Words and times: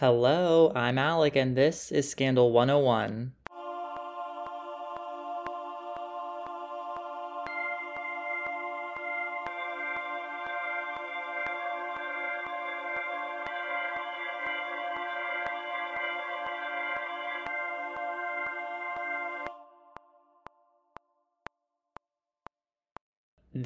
Hello, 0.00 0.70
I'm 0.76 0.96
Alec, 0.96 1.34
and 1.34 1.56
this 1.56 1.90
is 1.90 2.08
Scandal 2.08 2.52
101. 2.52 3.32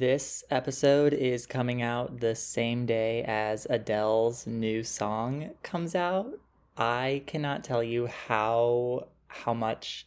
This 0.05 0.43
episode 0.49 1.13
is 1.13 1.45
coming 1.45 1.81
out 1.81 2.19
the 2.19 2.35
same 2.35 2.85
day 2.85 3.23
as 3.23 3.65
Adele's 3.69 4.45
new 4.45 4.83
song 4.83 5.51
comes 5.63 5.95
out. 5.95 6.27
I 6.75 7.23
cannot 7.25 7.63
tell 7.63 7.81
you 7.81 8.07
how 8.07 9.07
how 9.27 9.53
much 9.53 10.05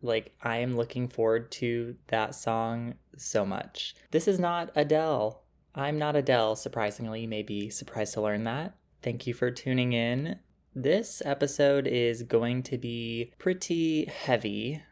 like 0.00 0.32
I 0.42 0.56
am 0.60 0.74
looking 0.74 1.06
forward 1.06 1.50
to 1.50 1.96
that 2.06 2.34
song 2.34 2.94
so 3.18 3.44
much. 3.44 3.94
This 4.10 4.26
is 4.26 4.38
not 4.38 4.70
Adele. 4.74 5.42
I'm 5.74 5.98
not 5.98 6.16
Adele, 6.16 6.56
surprisingly. 6.56 7.20
You 7.20 7.28
may 7.28 7.42
be 7.42 7.68
surprised 7.68 8.14
to 8.14 8.22
learn 8.22 8.44
that. 8.44 8.74
Thank 9.02 9.26
you 9.26 9.34
for 9.34 9.50
tuning 9.50 9.92
in. 9.92 10.38
This 10.74 11.20
episode 11.26 11.86
is 11.86 12.22
going 12.22 12.62
to 12.62 12.78
be 12.78 13.32
pretty 13.38 14.06
heavy 14.06 14.82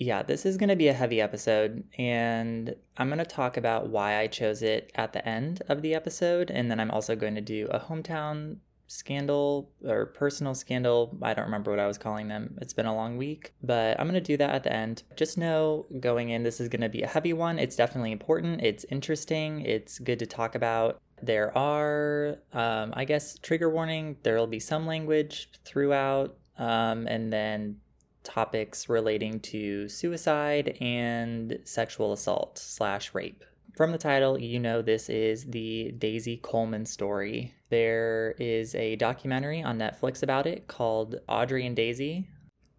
yeah, 0.00 0.22
this 0.22 0.46
is 0.46 0.56
going 0.56 0.70
to 0.70 0.76
be 0.76 0.88
a 0.88 0.94
heavy 0.94 1.20
episode, 1.20 1.84
and 1.98 2.74
I'm 2.96 3.08
going 3.08 3.18
to 3.18 3.24
talk 3.26 3.58
about 3.58 3.90
why 3.90 4.18
I 4.18 4.28
chose 4.28 4.62
it 4.62 4.90
at 4.94 5.12
the 5.12 5.26
end 5.28 5.62
of 5.68 5.82
the 5.82 5.94
episode, 5.94 6.50
and 6.50 6.70
then 6.70 6.80
I'm 6.80 6.90
also 6.90 7.14
going 7.14 7.34
to 7.34 7.42
do 7.42 7.68
a 7.70 7.78
hometown 7.78 8.56
scandal 8.86 9.70
or 9.84 10.06
personal 10.06 10.54
scandal. 10.54 11.18
I 11.20 11.34
don't 11.34 11.44
remember 11.44 11.70
what 11.70 11.78
I 11.78 11.86
was 11.86 11.98
calling 11.98 12.28
them. 12.28 12.56
It's 12.62 12.72
been 12.72 12.86
a 12.86 12.94
long 12.94 13.18
week, 13.18 13.52
but 13.62 14.00
I'm 14.00 14.06
going 14.06 14.14
to 14.14 14.22
do 14.22 14.38
that 14.38 14.54
at 14.54 14.64
the 14.64 14.72
end. 14.72 15.02
Just 15.16 15.36
know 15.36 15.84
going 16.00 16.30
in, 16.30 16.44
this 16.44 16.62
is 16.62 16.70
going 16.70 16.80
to 16.80 16.88
be 16.88 17.02
a 17.02 17.06
heavy 17.06 17.34
one. 17.34 17.58
It's 17.58 17.76
definitely 17.76 18.12
important, 18.12 18.62
it's 18.62 18.86
interesting, 18.90 19.60
it's 19.66 19.98
good 19.98 20.18
to 20.20 20.26
talk 20.26 20.54
about. 20.54 20.98
There 21.22 21.56
are, 21.56 22.38
um, 22.54 22.94
I 22.96 23.04
guess, 23.04 23.38
trigger 23.40 23.68
warning. 23.68 24.16
There 24.22 24.38
will 24.38 24.46
be 24.46 24.60
some 24.60 24.86
language 24.86 25.50
throughout, 25.66 26.38
um, 26.56 27.06
and 27.06 27.30
then 27.30 27.76
topics 28.22 28.88
relating 28.88 29.40
to 29.40 29.88
suicide 29.88 30.76
and 30.80 31.58
sexual 31.64 32.12
assault 32.12 32.58
slash 32.58 33.14
rape. 33.14 33.44
From 33.76 33.92
the 33.92 33.98
title, 33.98 34.38
you 34.38 34.58
know 34.58 34.82
this 34.82 35.08
is 35.08 35.44
the 35.44 35.92
Daisy 35.92 36.36
Coleman 36.36 36.84
story. 36.84 37.54
There 37.70 38.34
is 38.38 38.74
a 38.74 38.96
documentary 38.96 39.62
on 39.62 39.78
Netflix 39.78 40.22
about 40.22 40.46
it 40.46 40.66
called 40.66 41.20
Audrey 41.28 41.66
and 41.66 41.76
Daisy. 41.76 42.28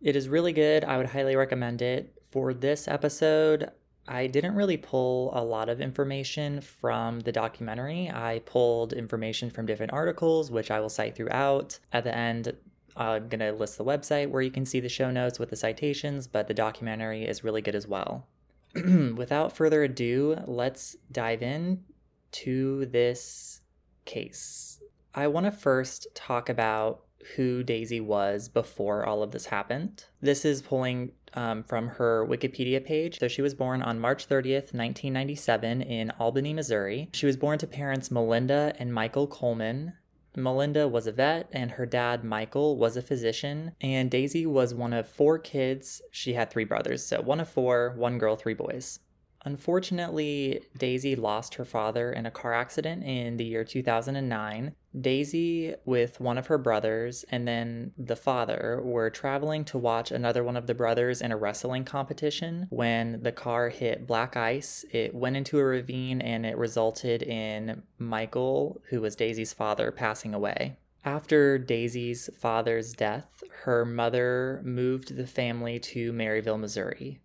It 0.01 0.15
is 0.15 0.29
really 0.29 0.53
good. 0.53 0.83
I 0.83 0.97
would 0.97 1.07
highly 1.07 1.35
recommend 1.35 1.81
it. 1.81 2.21
For 2.29 2.53
this 2.53 2.87
episode, 2.87 3.71
I 4.07 4.27
didn't 4.27 4.55
really 4.55 4.77
pull 4.77 5.31
a 5.33 5.43
lot 5.43 5.69
of 5.69 5.79
information 5.79 6.59
from 6.61 7.19
the 7.21 7.31
documentary. 7.31 8.09
I 8.09 8.41
pulled 8.45 8.93
information 8.93 9.49
from 9.49 9.65
different 9.65 9.93
articles, 9.93 10.51
which 10.51 10.71
I 10.71 10.79
will 10.79 10.89
cite 10.89 11.15
throughout. 11.15 11.79
At 11.93 12.03
the 12.03 12.15
end, 12.15 12.55
I'm 12.95 13.29
going 13.29 13.39
to 13.39 13.51
list 13.51 13.77
the 13.77 13.85
website 13.85 14.29
where 14.29 14.41
you 14.41 14.51
can 14.51 14.65
see 14.65 14.79
the 14.79 14.89
show 14.89 15.11
notes 15.11 15.39
with 15.39 15.49
the 15.49 15.55
citations, 15.55 16.27
but 16.27 16.47
the 16.47 16.53
documentary 16.53 17.25
is 17.25 17.43
really 17.43 17.61
good 17.61 17.75
as 17.75 17.87
well. 17.87 18.27
Without 18.75 19.55
further 19.55 19.83
ado, 19.83 20.37
let's 20.45 20.95
dive 21.11 21.41
in 21.41 21.83
to 22.31 22.85
this 22.85 23.61
case. 24.05 24.81
I 25.13 25.27
want 25.27 25.45
to 25.45 25.51
first 25.51 26.07
talk 26.15 26.47
about 26.49 27.01
who 27.35 27.63
Daisy 27.63 27.99
was 27.99 28.49
before 28.49 29.05
all 29.05 29.23
of 29.23 29.31
this 29.31 29.45
happened. 29.45 30.05
This 30.21 30.45
is 30.45 30.61
pulling 30.61 31.11
um, 31.33 31.63
from 31.63 31.87
her 31.87 32.25
Wikipedia 32.27 32.83
page. 32.83 33.19
So 33.19 33.27
she 33.27 33.41
was 33.41 33.53
born 33.53 33.81
on 33.81 33.99
March 33.99 34.27
30th, 34.27 34.73
1997, 34.73 35.81
in 35.81 36.11
Albany, 36.11 36.53
Missouri. 36.53 37.09
She 37.13 37.25
was 37.25 37.37
born 37.37 37.59
to 37.59 37.67
parents 37.67 38.11
Melinda 38.11 38.73
and 38.79 38.93
Michael 38.93 39.27
Coleman. 39.27 39.93
Melinda 40.35 40.87
was 40.87 41.07
a 41.07 41.11
vet, 41.11 41.49
and 41.51 41.71
her 41.71 41.85
dad, 41.85 42.23
Michael, 42.23 42.77
was 42.77 42.95
a 42.95 43.01
physician. 43.01 43.73
And 43.81 44.09
Daisy 44.09 44.45
was 44.45 44.73
one 44.73 44.93
of 44.93 45.07
four 45.07 45.37
kids. 45.37 46.01
She 46.11 46.33
had 46.33 46.49
three 46.49 46.63
brothers, 46.63 47.05
so 47.05 47.21
one 47.21 47.39
of 47.39 47.49
four, 47.49 47.93
one 47.97 48.17
girl, 48.17 48.35
three 48.35 48.53
boys. 48.53 48.99
Unfortunately, 49.43 50.61
Daisy 50.77 51.15
lost 51.15 51.55
her 51.55 51.65
father 51.65 52.11
in 52.11 52.25
a 52.25 52.31
car 52.31 52.53
accident 52.53 53.03
in 53.03 53.37
the 53.37 53.45
year 53.45 53.63
2009. 53.63 54.75
Daisy, 54.99 55.73
with 55.85 56.19
one 56.19 56.37
of 56.37 56.47
her 56.47 56.57
brothers 56.57 57.23
and 57.29 57.47
then 57.47 57.93
the 57.97 58.15
father, 58.15 58.81
were 58.83 59.09
traveling 59.09 59.63
to 59.65 59.77
watch 59.77 60.11
another 60.11 60.43
one 60.43 60.57
of 60.57 60.67
the 60.67 60.75
brothers 60.75 61.21
in 61.21 61.31
a 61.31 61.37
wrestling 61.37 61.85
competition 61.85 62.67
when 62.69 63.23
the 63.23 63.31
car 63.31 63.69
hit 63.69 64.05
black 64.05 64.35
ice. 64.35 64.83
It 64.91 65.15
went 65.15 65.37
into 65.37 65.59
a 65.59 65.63
ravine 65.63 66.21
and 66.21 66.45
it 66.45 66.57
resulted 66.57 67.23
in 67.23 67.83
Michael, 67.97 68.81
who 68.89 68.99
was 68.99 69.15
Daisy's 69.15 69.53
father, 69.53 69.91
passing 69.91 70.33
away. 70.33 70.75
After 71.03 71.57
Daisy's 71.57 72.29
father's 72.37 72.93
death, 72.93 73.43
her 73.63 73.85
mother 73.85 74.61
moved 74.63 75.15
the 75.15 75.25
family 75.25 75.79
to 75.79 76.11
Maryville, 76.13 76.59
Missouri. 76.59 77.20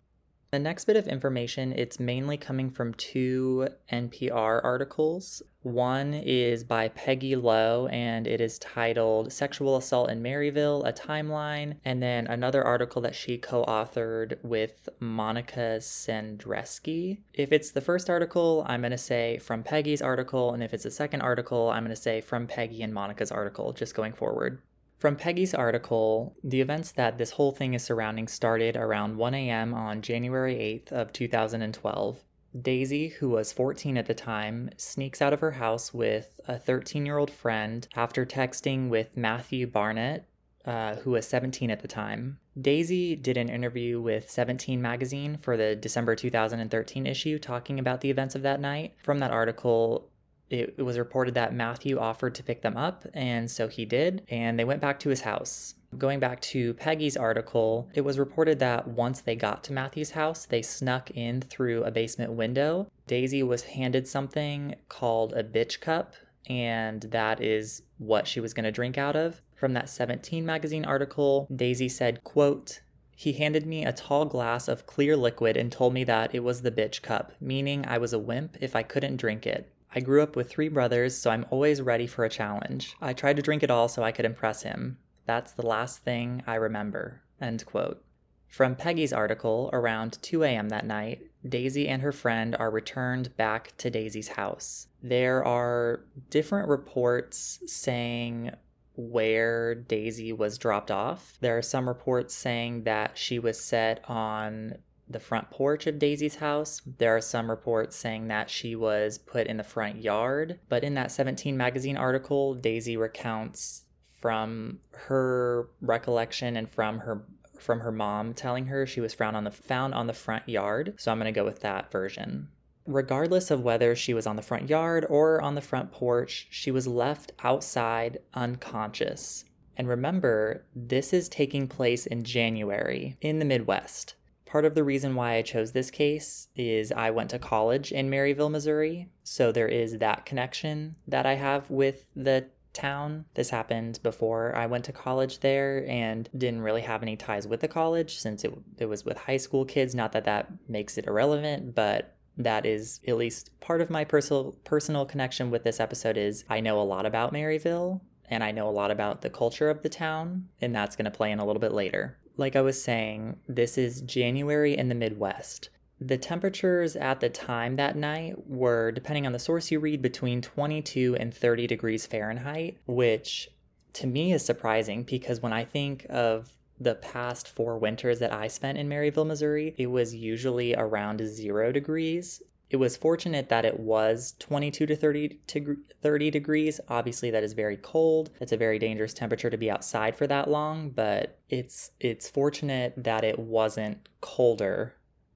The 0.49 0.59
next 0.59 0.85
bit 0.85 0.95
of 0.95 1.07
information, 1.07 1.73
it's 1.73 1.99
mainly 1.99 2.37
coming 2.37 2.69
from 2.69 2.93
two 2.93 3.67
NPR 3.91 4.63
articles. 4.63 5.41
One 5.61 6.13
is 6.13 6.63
by 6.63 6.87
Peggy 6.87 7.35
Lowe 7.35 7.87
and 7.87 8.25
it 8.25 8.39
is 8.39 8.57
titled 8.57 9.33
Sexual 9.33 9.75
Assault 9.75 10.09
in 10.09 10.23
Maryville, 10.23 10.87
a 10.87 10.93
Timeline. 10.93 11.75
And 11.83 12.01
then 12.01 12.27
another 12.27 12.63
article 12.63 13.01
that 13.01 13.13
she 13.13 13.37
co 13.37 13.65
authored 13.65 14.41
with 14.41 14.87
Monica 15.01 15.79
Sandreczki. 15.79 17.17
If 17.33 17.51
it's 17.51 17.71
the 17.71 17.81
first 17.81 18.09
article, 18.09 18.63
I'm 18.69 18.81
going 18.81 18.91
to 18.91 18.97
say 18.97 19.39
from 19.39 19.63
Peggy's 19.63 20.01
article. 20.01 20.53
And 20.53 20.63
if 20.63 20.73
it's 20.73 20.85
the 20.85 20.91
second 20.91 21.21
article, 21.21 21.69
I'm 21.69 21.83
going 21.83 21.95
to 21.95 22.01
say 22.01 22.21
from 22.21 22.47
Peggy 22.47 22.81
and 22.83 22.93
Monica's 22.93 23.33
article, 23.33 23.73
just 23.73 23.95
going 23.95 24.13
forward. 24.13 24.61
From 24.97 25.15
Peggy's 25.15 25.53
article, 25.53 26.35
the 26.43 26.59
events 26.59 26.91
that 26.93 27.19
this 27.19 27.31
whole 27.31 27.51
thing 27.51 27.75
is 27.75 27.83
surrounding 27.83 28.27
started 28.27 28.75
around 28.75 29.17
1 29.17 29.33
a.m. 29.35 29.73
on 29.75 30.01
January 30.01 30.55
8th 30.55 30.91
of 30.91 31.13
2012. 31.13 32.23
Daisy, 32.59 33.09
who 33.09 33.29
was 33.29 33.53
14 33.53 33.95
at 33.95 34.07
the 34.07 34.15
time, 34.15 34.71
sneaks 34.75 35.21
out 35.21 35.33
of 35.33 35.41
her 35.41 35.51
house 35.51 35.93
with 35.93 36.39
a 36.47 36.55
13-year-old 36.55 37.29
friend 37.29 37.87
after 37.95 38.25
texting 38.25 38.89
with 38.89 39.15
Matthew 39.15 39.67
Barnett, 39.67 40.27
uh, 40.65 40.95
who 40.95 41.11
was 41.11 41.27
17 41.27 41.69
at 41.69 41.81
the 41.81 41.87
time. 41.87 42.39
Daisy 42.59 43.15
did 43.15 43.37
an 43.37 43.49
interview 43.49 44.01
with 44.01 44.31
17 44.31 44.81
magazine 44.81 45.37
for 45.37 45.55
the 45.55 45.75
December 45.75 46.15
2013 46.15 47.05
issue 47.05 47.37
talking 47.37 47.77
about 47.77 48.01
the 48.01 48.09
events 48.09 48.33
of 48.33 48.41
that 48.41 48.59
night. 48.59 48.95
From 49.03 49.19
that 49.19 49.29
article, 49.29 50.09
it, 50.49 50.77
was 50.77 50.97
reported 50.97 51.33
that 51.33 51.53
Matthew 51.53 51.97
offered 51.99 52.35
to 52.35 52.43
pick 52.43 52.61
them 52.61 52.77
up, 52.77 53.05
and 53.13 53.49
so 53.49 53.67
he 53.67 53.85
did, 53.85 54.23
and 54.29 54.57
they 54.57 54.65
went 54.65 54.81
back 54.81 54.99
to 55.01 55.09
his 55.09 55.21
house. 55.21 55.75
Going 55.97 56.19
back 56.19 56.41
to 56.41 56.73
Peggy's 56.75 57.17
article, 57.17 57.89
it 57.93 58.01
was 58.01 58.19
reported 58.19 58.59
that 58.59 58.87
once 58.87 59.21
they 59.21 59.35
got 59.35 59.63
to 59.65 59.73
Matthew's 59.73 60.11
house, 60.11 60.45
they 60.45 60.61
snuck 60.61 61.11
in 61.11 61.41
through 61.41 61.83
a 61.83 61.91
basement 61.91 62.33
window. 62.33 62.87
Daisy 63.07 63.41
was 63.41 63.63
handed 63.63 64.07
something 64.07 64.75
called 64.89 65.33
a 65.33 65.43
bitch 65.43 65.79
cup, 65.79 66.13
and 66.47 67.01
that 67.03 67.41
is 67.41 67.83
what 67.97 68.27
she 68.27 68.39
was 68.39 68.53
going 68.53 68.65
to 68.65 68.71
drink 68.71 68.97
out 68.97 69.15
of. 69.15 69.41
From 69.55 69.73
that 69.73 69.89
17 69.89 70.45
magazine 70.45 70.85
article, 70.85 71.47
Daisy 71.53 71.89
said, 71.89 72.23
quote, 72.23 72.81
he 73.15 73.33
handed 73.33 73.65
me 73.65 73.83
a 73.83 73.91
tall 73.91 74.25
glass 74.25 74.67
of 74.67 74.85
clear 74.85 75.17
liquid 75.17 75.57
and 75.57 75.71
told 75.71 75.91
me 75.91 76.03
that 76.03 76.35
it 76.35 76.43
was 76.43 76.61
the 76.61 76.69
bitch 76.69 77.01
cup, 77.01 77.31
meaning 77.41 77.83
I 77.87 77.97
was 77.97 78.13
a 78.13 78.19
wimp 78.19 78.57
if 78.61 78.75
I 78.75 78.83
couldn't 78.83 79.17
drink 79.17 79.47
it. 79.47 79.71
I 79.97 79.99
grew 79.99 80.21
up 80.21 80.35
with 80.35 80.47
three 80.47 80.69
brothers, 80.69 81.17
so 81.17 81.31
I'm 81.31 81.47
always 81.49 81.81
ready 81.81 82.05
for 82.05 82.23
a 82.23 82.29
challenge. 82.29 82.95
I 83.01 83.13
tried 83.13 83.37
to 83.37 83.41
drink 83.41 83.63
it 83.63 83.71
all 83.71 83.87
so 83.87 84.03
I 84.03 84.11
could 84.11 84.25
impress 84.25 84.61
him. 84.61 84.99
That's 85.25 85.53
the 85.53 85.65
last 85.65 86.03
thing 86.03 86.43
I 86.45 86.53
remember. 86.53 87.23
End 87.41 87.65
quote. 87.65 88.03
From 88.47 88.75
Peggy's 88.75 89.11
article, 89.11 89.71
around 89.73 90.19
2 90.21 90.43
a.m. 90.43 90.69
that 90.69 90.85
night, 90.85 91.23
Daisy 91.43 91.87
and 91.87 92.03
her 92.03 92.11
friend 92.11 92.55
are 92.59 92.69
returned 92.69 93.35
back 93.37 93.75
to 93.77 93.89
Daisy's 93.89 94.27
house. 94.27 94.85
There 95.01 95.43
are 95.43 96.05
different 96.29 96.69
reports 96.69 97.59
saying 97.65 98.51
where 98.95 99.73
Daisy 99.73 100.31
was 100.31 100.59
dropped 100.59 100.91
off. 100.91 101.39
There 101.41 101.57
are 101.57 101.63
some 101.63 101.87
reports 101.87 102.35
saying 102.35 102.83
that 102.83 103.17
she 103.17 103.39
was 103.39 103.59
set 103.59 104.07
on 104.07 104.75
the 105.09 105.19
front 105.19 105.49
porch 105.49 105.87
of 105.87 105.99
Daisy's 105.99 106.35
house. 106.35 106.81
There 106.97 107.15
are 107.15 107.21
some 107.21 107.49
reports 107.49 107.95
saying 107.95 108.27
that 108.27 108.49
she 108.49 108.75
was 108.75 109.17
put 109.17 109.47
in 109.47 109.57
the 109.57 109.63
front 109.63 110.01
yard, 110.01 110.59
but 110.69 110.83
in 110.83 110.93
that 110.95 111.11
17 111.11 111.55
magazine 111.55 111.97
article, 111.97 112.53
Daisy 112.53 112.97
recounts 112.97 113.83
from 114.19 114.79
her 114.91 115.69
recollection 115.81 116.57
and 116.57 116.69
from 116.69 116.99
her 116.99 117.23
from 117.59 117.79
her 117.79 117.91
mom 117.91 118.33
telling 118.33 118.67
her 118.67 118.85
she 118.85 119.01
was 119.01 119.13
found 119.13 119.35
on 119.35 119.43
the 119.43 119.51
found 119.51 119.93
on 119.93 120.07
the 120.07 120.13
front 120.13 120.47
yard. 120.47 120.93
So 120.97 121.11
I'm 121.11 121.17
going 121.17 121.33
to 121.33 121.37
go 121.37 121.45
with 121.45 121.61
that 121.61 121.91
version. 121.91 122.49
Regardless 122.85 123.51
of 123.51 123.63
whether 123.63 123.95
she 123.95 124.13
was 124.13 124.27
on 124.27 124.35
the 124.35 124.41
front 124.41 124.69
yard 124.69 125.05
or 125.09 125.41
on 125.41 125.55
the 125.55 125.61
front 125.61 125.91
porch, 125.91 126.47
she 126.49 126.71
was 126.71 126.87
left 126.87 127.31
outside 127.43 128.19
unconscious. 128.33 129.43
And 129.75 129.87
remember, 129.87 130.65
this 130.75 131.13
is 131.13 131.29
taking 131.29 131.67
place 131.67 132.05
in 132.05 132.23
January 132.23 133.17
in 133.21 133.39
the 133.39 133.45
Midwest. 133.45 134.15
Part 134.47 134.65
of 134.65 134.75
the 134.75 134.83
reason 134.83 135.13
why 135.15 135.33
I 135.33 135.41
chose 135.41 135.73
this 135.73 135.91
case 135.91 136.47
is 136.55 136.91
I 136.91 137.11
went 137.11 137.29
to 137.31 137.39
college 137.39 137.91
in 137.91 138.09
Maryville, 138.09 138.49
Missouri. 138.49 139.09
So 139.23 139.51
there 139.51 139.67
is 139.67 139.97
that 139.97 140.25
connection 140.25 140.95
that 141.07 141.25
I 141.25 141.33
have 141.33 141.69
with 141.69 142.05
the 142.15 142.47
town. 142.71 143.25
This 143.33 143.49
happened 143.49 143.99
before 144.03 144.55
I 144.55 144.67
went 144.67 144.85
to 144.85 144.93
college 144.93 145.39
there 145.39 145.85
and 145.89 146.29
didn't 146.37 146.61
really 146.61 146.81
have 146.81 147.01
any 147.01 147.17
ties 147.17 147.47
with 147.47 147.59
the 147.59 147.67
college 147.67 148.19
since 148.19 148.45
it, 148.45 148.53
it 148.77 148.85
was 148.85 149.03
with 149.03 149.17
high 149.17 149.37
school 149.37 149.65
kids. 149.65 149.93
Not 149.93 150.13
that 150.13 150.25
that 150.25 150.49
makes 150.69 150.97
it 150.97 151.07
irrelevant, 151.07 151.75
but 151.75 152.15
that 152.37 152.65
is 152.65 153.01
at 153.07 153.17
least 153.17 153.59
part 153.59 153.81
of 153.81 153.89
my 153.89 154.05
personal 154.05 154.55
personal 154.63 155.05
connection 155.05 155.49
with 155.49 155.63
this 155.63 155.79
episode 155.79 156.17
is 156.17 156.45
I 156.49 156.59
know 156.59 156.79
a 156.79 156.83
lot 156.83 157.05
about 157.05 157.33
Maryville 157.33 157.99
and 158.29 158.43
I 158.43 158.51
know 158.51 158.69
a 158.69 158.71
lot 158.71 158.91
about 158.91 159.21
the 159.21 159.29
culture 159.29 159.69
of 159.71 159.81
the 159.81 159.89
town 159.89 160.47
and 160.61 160.73
that's 160.73 160.95
going 160.95 161.05
to 161.05 161.11
play 161.11 161.31
in 161.31 161.39
a 161.39 161.45
little 161.45 161.59
bit 161.59 161.73
later 161.73 162.17
like 162.37 162.55
I 162.55 162.61
was 162.61 162.81
saying, 162.81 163.37
this 163.47 163.77
is 163.77 164.01
January 164.01 164.77
in 164.77 164.89
the 164.89 164.95
Midwest. 164.95 165.69
The 165.99 166.17
temperatures 166.17 166.95
at 166.95 167.19
the 167.19 167.29
time 167.29 167.75
that 167.75 167.95
night 167.95 168.47
were, 168.47 168.91
depending 168.91 169.25
on 169.25 169.33
the 169.33 169.39
source 169.39 169.71
you 169.71 169.79
read, 169.79 170.01
between 170.01 170.41
22 170.41 171.17
and 171.19 171.33
30 171.33 171.65
degrees 171.65 172.05
Fahrenheit, 172.05 172.77
which 172.85 173.49
to 173.93 174.05
me 174.05 174.31
is 174.31 174.45
surprising 174.45 175.03
because 175.03 175.41
when 175.41 175.53
I 175.53 175.65
think 175.65 176.05
of 176.09 176.53
the 176.79 176.95
past 176.95 177.47
four 177.47 177.79
winters 177.79 178.19
that 178.19 178.31
I 178.31 178.47
spent 178.47 178.77
in 178.77 178.87
Maryville, 178.87 179.25
Missouri, 179.25 179.73
it 179.77 179.87
was 179.87 180.13
usually 180.13 180.75
around 180.75 181.25
zero 181.25 181.71
degrees 181.71 182.43
it 182.69 182.77
was 182.77 182.97
fortunate 182.97 183.49
that 183.49 183.65
it 183.65 183.79
was 183.79 184.35
22 184.39 184.85
to 184.85 184.95
30 184.95 185.39
to 185.47 185.77
30 186.01 186.31
degrees. 186.31 186.79
Obviously 186.89 187.31
that 187.31 187.43
is 187.43 187.53
very 187.53 187.77
cold. 187.77 188.31
It's 188.41 188.51
a 188.51 188.57
very 188.57 188.77
dangerous 188.77 189.13
temperature 189.13 189.49
to 189.49 189.57
be 189.57 189.71
outside 189.71 190.15
for 190.15 190.27
that 190.27 190.49
long, 190.49 190.89
but 190.89 191.39
it's 191.49 191.91
it's 191.99 192.29
fortunate 192.29 192.93
that 192.97 193.23
it 193.23 193.39
wasn't 193.39 194.09
colder. 194.21 194.95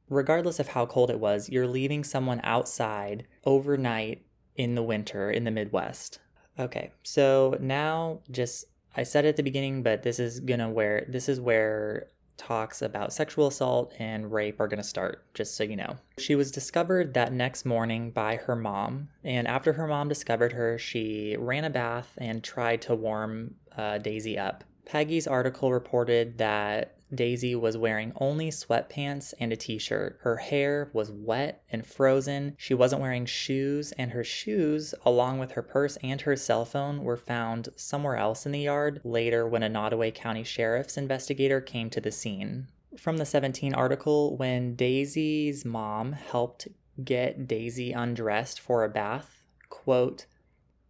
Regardless 0.09 0.59
of 0.59 0.69
how 0.69 0.85
cold 0.85 1.09
it 1.09 1.19
was, 1.19 1.49
you're 1.49 1.67
leaving 1.67 2.03
someone 2.03 2.41
outside 2.43 3.25
overnight 3.45 4.25
in 4.57 4.75
the 4.75 4.83
winter 4.83 5.31
in 5.31 5.45
the 5.45 5.51
Midwest. 5.51 6.19
Okay. 6.59 6.91
So 7.03 7.57
now 7.61 8.19
just 8.29 8.65
I 8.97 9.03
said 9.03 9.25
at 9.25 9.37
the 9.37 9.43
beginning, 9.43 9.83
but 9.83 10.03
this 10.03 10.19
is 10.19 10.41
going 10.41 10.59
to 10.59 10.67
where 10.67 11.05
this 11.07 11.29
is 11.29 11.39
where 11.39 12.07
talks 12.41 12.81
about 12.81 13.13
sexual 13.13 13.47
assault 13.47 13.93
and 13.99 14.31
rape 14.31 14.59
are 14.59 14.67
going 14.67 14.81
to 14.81 14.83
start, 14.83 15.23
just 15.33 15.55
so 15.55 15.63
you 15.63 15.75
know. 15.75 15.97
She 16.17 16.35
was 16.35 16.51
discovered 16.51 17.13
that 17.13 17.31
next 17.31 17.65
morning 17.65 18.09
by 18.09 18.35
her 18.37 18.55
mom, 18.55 19.09
and 19.23 19.47
after 19.47 19.73
her 19.73 19.85
mom 19.85 20.09
discovered 20.09 20.53
her, 20.53 20.79
she 20.79 21.35
ran 21.37 21.65
a 21.65 21.69
bath 21.69 22.17
and 22.17 22.43
tried 22.43 22.81
to 22.83 22.95
warm 22.95 23.55
uh, 23.77 23.99
Daisy 23.99 24.39
up. 24.39 24.63
Peggy's 24.85 25.27
article 25.27 25.71
reported 25.71 26.39
that 26.39 26.97
Daisy 27.13 27.55
was 27.55 27.77
wearing 27.77 28.13
only 28.15 28.49
sweatpants 28.49 29.33
and 29.39 29.51
a 29.51 29.55
t 29.55 29.77
shirt. 29.77 30.17
Her 30.21 30.37
hair 30.37 30.89
was 30.93 31.11
wet 31.11 31.63
and 31.69 31.85
frozen. 31.85 32.55
She 32.57 32.73
wasn't 32.73 33.01
wearing 33.01 33.25
shoes, 33.25 33.91
and 33.93 34.11
her 34.11 34.23
shoes, 34.23 34.95
along 35.05 35.39
with 35.39 35.51
her 35.51 35.61
purse 35.61 35.97
and 36.03 36.21
her 36.21 36.35
cell 36.35 36.65
phone, 36.65 37.03
were 37.03 37.17
found 37.17 37.69
somewhere 37.75 38.15
else 38.15 38.45
in 38.45 38.51
the 38.51 38.61
yard 38.61 39.01
later 39.03 39.47
when 39.47 39.63
a 39.63 39.69
Nodaway 39.69 40.13
County 40.13 40.43
Sheriff's 40.43 40.97
investigator 40.97 41.59
came 41.59 41.89
to 41.89 42.01
the 42.01 42.11
scene. 42.11 42.67
From 42.97 43.17
the 43.17 43.25
17 43.25 43.73
article, 43.73 44.35
when 44.37 44.75
Daisy's 44.75 45.63
mom 45.63 46.13
helped 46.13 46.67
get 47.03 47.47
Daisy 47.47 47.93
undressed 47.93 48.59
for 48.59 48.83
a 48.83 48.89
bath, 48.89 49.43
quote, 49.69 50.25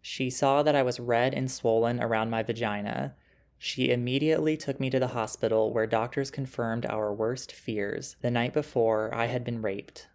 she 0.01 0.31
saw 0.31 0.63
that 0.63 0.75
I 0.75 0.81
was 0.81 0.99
red 0.99 1.33
and 1.33 1.49
swollen 1.49 2.01
around 2.01 2.31
my 2.31 2.41
vagina. 2.41 3.15
She 3.63 3.91
immediately 3.91 4.57
took 4.57 4.79
me 4.79 4.89
to 4.89 4.97
the 4.97 5.09
hospital 5.09 5.71
where 5.71 5.85
doctors 5.85 6.31
confirmed 6.31 6.83
our 6.87 7.13
worst 7.13 7.51
fears. 7.51 8.15
The 8.19 8.31
night 8.31 8.53
before, 8.53 9.13
I 9.13 9.27
had 9.27 9.43
been 9.43 9.61
raped. 9.61 10.07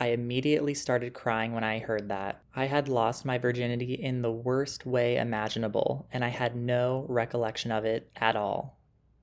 I 0.00 0.08
immediately 0.08 0.74
started 0.74 1.14
crying 1.14 1.52
when 1.52 1.62
I 1.62 1.78
heard 1.78 2.08
that. 2.08 2.42
I 2.56 2.64
had 2.64 2.88
lost 2.88 3.24
my 3.24 3.38
virginity 3.38 3.94
in 3.94 4.22
the 4.22 4.32
worst 4.32 4.84
way 4.84 5.16
imaginable, 5.16 6.08
and 6.12 6.24
I 6.24 6.28
had 6.30 6.56
no 6.56 7.06
recollection 7.08 7.70
of 7.70 7.84
it 7.84 8.10
at 8.16 8.34
all. 8.34 8.80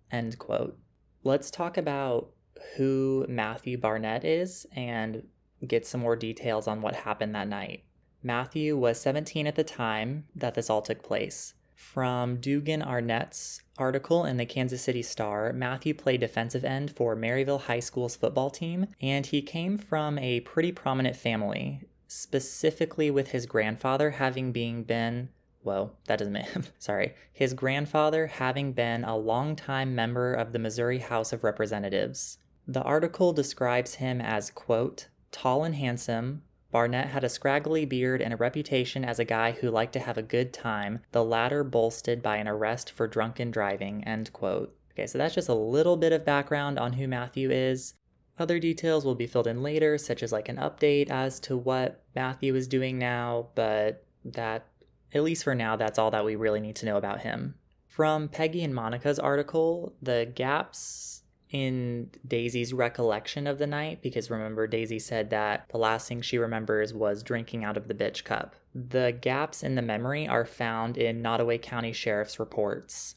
End 0.09 0.39
quote. 0.39 0.79
Let's 1.25 1.51
talk 1.51 1.75
about 1.75 2.29
who 2.77 3.25
Matthew 3.27 3.77
Barnett 3.77 4.23
is 4.23 4.65
and 4.73 5.27
get 5.67 5.85
some 5.85 5.99
more 5.99 6.15
details 6.15 6.65
on 6.65 6.81
what 6.81 6.95
happened 6.95 7.35
that 7.35 7.49
night. 7.49 7.83
Matthew 8.23 8.77
was 8.77 9.01
17 9.01 9.45
at 9.47 9.55
the 9.55 9.65
time 9.65 10.27
that 10.33 10.55
this 10.55 10.69
all 10.69 10.81
took 10.81 11.03
place. 11.03 11.55
From 11.75 12.37
Dugan 12.37 12.81
Arnett's 12.81 13.61
article 13.77 14.25
in 14.25 14.37
the 14.37 14.45
Kansas 14.45 14.81
City 14.81 15.01
Star, 15.01 15.51
Matthew 15.53 15.93
played 15.93 16.21
defensive 16.21 16.63
end 16.63 16.95
for 16.95 17.15
Maryville 17.15 17.61
High 17.61 17.79
School's 17.79 18.15
football 18.15 18.49
team, 18.49 18.87
and 19.01 19.25
he 19.25 19.41
came 19.41 19.77
from 19.77 20.17
a 20.19 20.41
pretty 20.41 20.71
prominent 20.71 21.15
family, 21.15 21.81
specifically 22.07 23.11
with 23.11 23.29
his 23.29 23.45
grandfather 23.45 24.11
having 24.11 24.51
been 24.51 24.83
been 24.83 25.29
well, 25.65 25.95
that 26.05 26.19
doesn't 26.19 26.31
make 26.31 26.47
sorry. 26.79 27.15
His 27.33 27.53
grandfather 27.53 28.27
having 28.27 28.73
been 28.73 29.03
a 29.03 29.17
longtime 29.17 29.95
member 29.95 30.33
of 30.33 30.53
the 30.53 30.59
Missouri 30.59 30.99
House 30.99 31.33
of 31.33 31.43
Representatives. 31.43 32.37
The 32.67 32.83
article 32.83 33.33
describes 33.33 33.95
him 33.95 34.21
as 34.21 34.51
quote, 34.51 35.07
tall 35.31 35.63
and 35.63 35.75
handsome, 35.75 36.43
Barnett 36.75 37.07
had 37.07 37.23
a 37.23 37.29
scraggly 37.29 37.85
beard 37.85 38.21
and 38.21 38.33
a 38.33 38.35
reputation 38.35 39.05
as 39.05 39.17
a 39.17 39.23
guy 39.23 39.53
who 39.53 39.71
liked 39.71 39.93
to 39.93 40.01
have 40.01 40.17
a 40.17 40.21
good 40.21 40.51
time, 40.51 40.99
the 41.13 41.23
latter 41.23 41.63
bolstered 41.63 42.21
by 42.21 42.35
an 42.35 42.49
arrest 42.49 42.91
for 42.91 43.07
drunken 43.07 43.49
driving. 43.49 44.03
End 44.03 44.33
quote. 44.33 44.75
Okay, 44.91 45.07
so 45.07 45.17
that's 45.17 45.35
just 45.35 45.47
a 45.47 45.53
little 45.53 45.95
bit 45.95 46.11
of 46.11 46.25
background 46.25 46.77
on 46.77 46.91
who 46.91 47.07
Matthew 47.07 47.49
is. 47.49 47.93
Other 48.37 48.59
details 48.59 49.05
will 49.05 49.15
be 49.15 49.25
filled 49.25 49.47
in 49.47 49.63
later, 49.63 49.97
such 49.97 50.21
as 50.21 50.33
like 50.33 50.49
an 50.49 50.57
update 50.57 51.09
as 51.09 51.39
to 51.39 51.55
what 51.55 52.03
Matthew 52.13 52.53
is 52.55 52.67
doing 52.67 52.99
now, 52.99 53.47
but 53.55 54.03
that, 54.25 54.67
at 55.13 55.23
least 55.23 55.45
for 55.45 55.55
now, 55.55 55.77
that's 55.77 55.97
all 55.97 56.11
that 56.11 56.25
we 56.25 56.35
really 56.35 56.59
need 56.59 56.75
to 56.75 56.85
know 56.85 56.97
about 56.97 57.21
him. 57.21 57.55
From 57.87 58.27
Peggy 58.27 58.65
and 58.65 58.75
Monica's 58.75 59.17
article, 59.17 59.93
the 60.01 60.29
gaps 60.35 61.14
in 61.51 62.09
Daisy's 62.27 62.73
recollection 62.73 63.47
of 63.47 63.57
the 63.57 63.67
night 63.67 64.01
because 64.01 64.29
remember, 64.29 64.67
Daisy 64.67 64.99
said 64.99 65.29
that 65.29 65.67
the 65.69 65.77
last 65.77 66.07
thing 66.07 66.21
she 66.21 66.37
remembers 66.37 66.93
was 66.93 67.23
drinking 67.23 67.63
out 67.63 67.77
of 67.77 67.87
the 67.87 67.93
bitch 67.93 68.23
cup. 68.23 68.55
The 68.73 69.17
gaps 69.19 69.63
in 69.63 69.75
the 69.75 69.81
memory 69.81 70.27
are 70.27 70.45
found 70.45 70.97
in 70.97 71.21
Nodaway 71.21 71.61
County 71.61 71.93
Sheriff's 71.93 72.39
reports. 72.39 73.15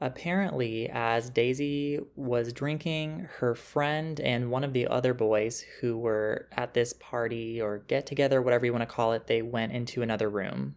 Apparently, 0.00 0.88
as 0.92 1.28
Daisy 1.28 1.98
was 2.14 2.52
drinking, 2.52 3.28
her 3.38 3.56
friend 3.56 4.20
and 4.20 4.50
one 4.50 4.62
of 4.62 4.72
the 4.72 4.86
other 4.86 5.12
boys 5.12 5.64
who 5.80 5.98
were 5.98 6.48
at 6.52 6.72
this 6.72 6.92
party 6.92 7.60
or 7.60 7.78
get 7.78 8.06
together, 8.06 8.40
whatever 8.40 8.64
you 8.64 8.72
want 8.72 8.82
to 8.88 8.94
call 8.94 9.12
it, 9.12 9.26
they 9.26 9.42
went 9.42 9.72
into 9.72 10.02
another 10.02 10.30
room. 10.30 10.76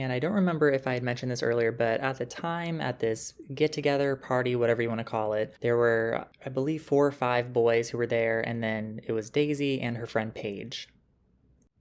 And 0.00 0.12
I 0.12 0.18
don't 0.18 0.32
remember 0.32 0.70
if 0.70 0.86
I 0.86 0.94
had 0.94 1.02
mentioned 1.02 1.30
this 1.30 1.42
earlier, 1.42 1.72
but 1.72 2.00
at 2.00 2.18
the 2.18 2.26
time, 2.26 2.80
at 2.80 2.98
this 2.98 3.34
get 3.54 3.72
together 3.72 4.16
party, 4.16 4.56
whatever 4.56 4.82
you 4.82 4.88
want 4.88 5.00
to 5.00 5.04
call 5.04 5.32
it, 5.32 5.54
there 5.60 5.76
were, 5.76 6.26
I 6.44 6.48
believe, 6.48 6.82
four 6.82 7.06
or 7.06 7.12
five 7.12 7.52
boys 7.52 7.90
who 7.90 7.98
were 7.98 8.06
there, 8.06 8.40
and 8.40 8.62
then 8.62 9.00
it 9.06 9.12
was 9.12 9.30
Daisy 9.30 9.80
and 9.80 9.96
her 9.96 10.06
friend 10.06 10.34
Paige. 10.34 10.88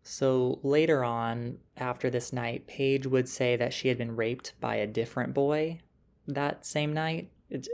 So 0.03 0.59
later 0.63 1.03
on, 1.03 1.57
after 1.75 2.09
this 2.09 2.31
night, 2.31 2.65
Paige 2.67 3.07
would 3.07 3.27
say 3.27 3.57
that 3.57 3.73
she 3.73 3.89
had 3.89 3.97
been 3.97 4.15
raped 4.15 4.53
by 4.61 4.75
a 4.75 4.87
different 4.87 5.33
boy 5.33 5.79
that 6.27 6.65
same 6.65 6.93
night. 6.93 7.29
It's, 7.49 7.67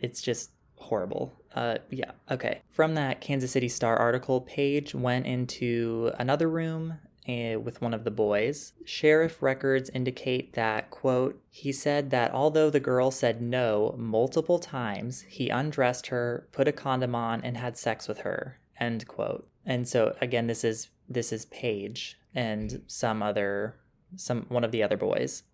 it's 0.00 0.22
just 0.22 0.50
horrible. 0.76 1.34
Uh, 1.54 1.76
yeah, 1.90 2.12
okay. 2.30 2.62
From 2.70 2.94
that 2.94 3.20
Kansas 3.20 3.52
City 3.52 3.68
Star 3.68 3.96
article, 3.96 4.40
Paige 4.40 4.94
went 4.94 5.26
into 5.26 6.10
another 6.18 6.48
room 6.48 6.98
Eh, 7.26 7.56
with 7.56 7.80
one 7.80 7.94
of 7.94 8.04
the 8.04 8.10
boys. 8.10 8.74
Sheriff 8.84 9.42
records 9.42 9.88
indicate 9.94 10.52
that, 10.52 10.90
quote, 10.90 11.40
he 11.48 11.72
said 11.72 12.10
that 12.10 12.30
although 12.32 12.68
the 12.68 12.80
girl 12.80 13.10
said 13.10 13.40
no 13.40 13.94
multiple 13.96 14.58
times, 14.58 15.22
he 15.22 15.48
undressed 15.48 16.08
her, 16.08 16.46
put 16.52 16.68
a 16.68 16.72
condom 16.72 17.14
on, 17.14 17.40
and 17.42 17.56
had 17.56 17.78
sex 17.78 18.08
with 18.08 18.18
her, 18.18 18.60
end 18.78 19.08
quote. 19.08 19.48
And 19.64 19.88
so 19.88 20.14
again, 20.20 20.48
this 20.48 20.64
is 20.64 20.90
this 21.08 21.32
is 21.32 21.46
Paige 21.46 22.18
and 22.34 22.82
some 22.86 23.22
other 23.22 23.76
some 24.16 24.44
one 24.50 24.64
of 24.64 24.70
the 24.70 24.82
other 24.82 24.98
boys. 24.98 25.44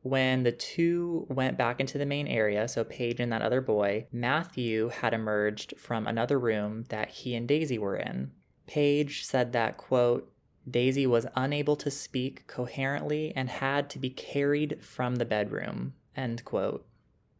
When 0.00 0.42
the 0.42 0.50
two 0.50 1.28
went 1.28 1.56
back 1.56 1.78
into 1.78 1.98
the 1.98 2.06
main 2.06 2.26
area, 2.26 2.66
so 2.66 2.82
Paige 2.82 3.20
and 3.20 3.32
that 3.32 3.42
other 3.42 3.60
boy, 3.60 4.08
Matthew 4.10 4.88
had 4.88 5.14
emerged 5.14 5.74
from 5.78 6.08
another 6.08 6.40
room 6.40 6.86
that 6.88 7.10
he 7.10 7.36
and 7.36 7.46
Daisy 7.46 7.78
were 7.78 7.94
in. 7.94 8.32
Paige 8.66 9.24
said 9.24 9.52
that, 9.52 9.76
quote, 9.76 10.31
Daisy 10.70 11.06
was 11.06 11.26
unable 11.34 11.76
to 11.76 11.90
speak 11.90 12.46
coherently 12.46 13.32
and 13.34 13.48
had 13.48 13.90
to 13.90 13.98
be 13.98 14.10
carried 14.10 14.78
from 14.82 15.16
the 15.16 15.24
bedroom. 15.24 15.94
End 16.16 16.44
quote. 16.44 16.86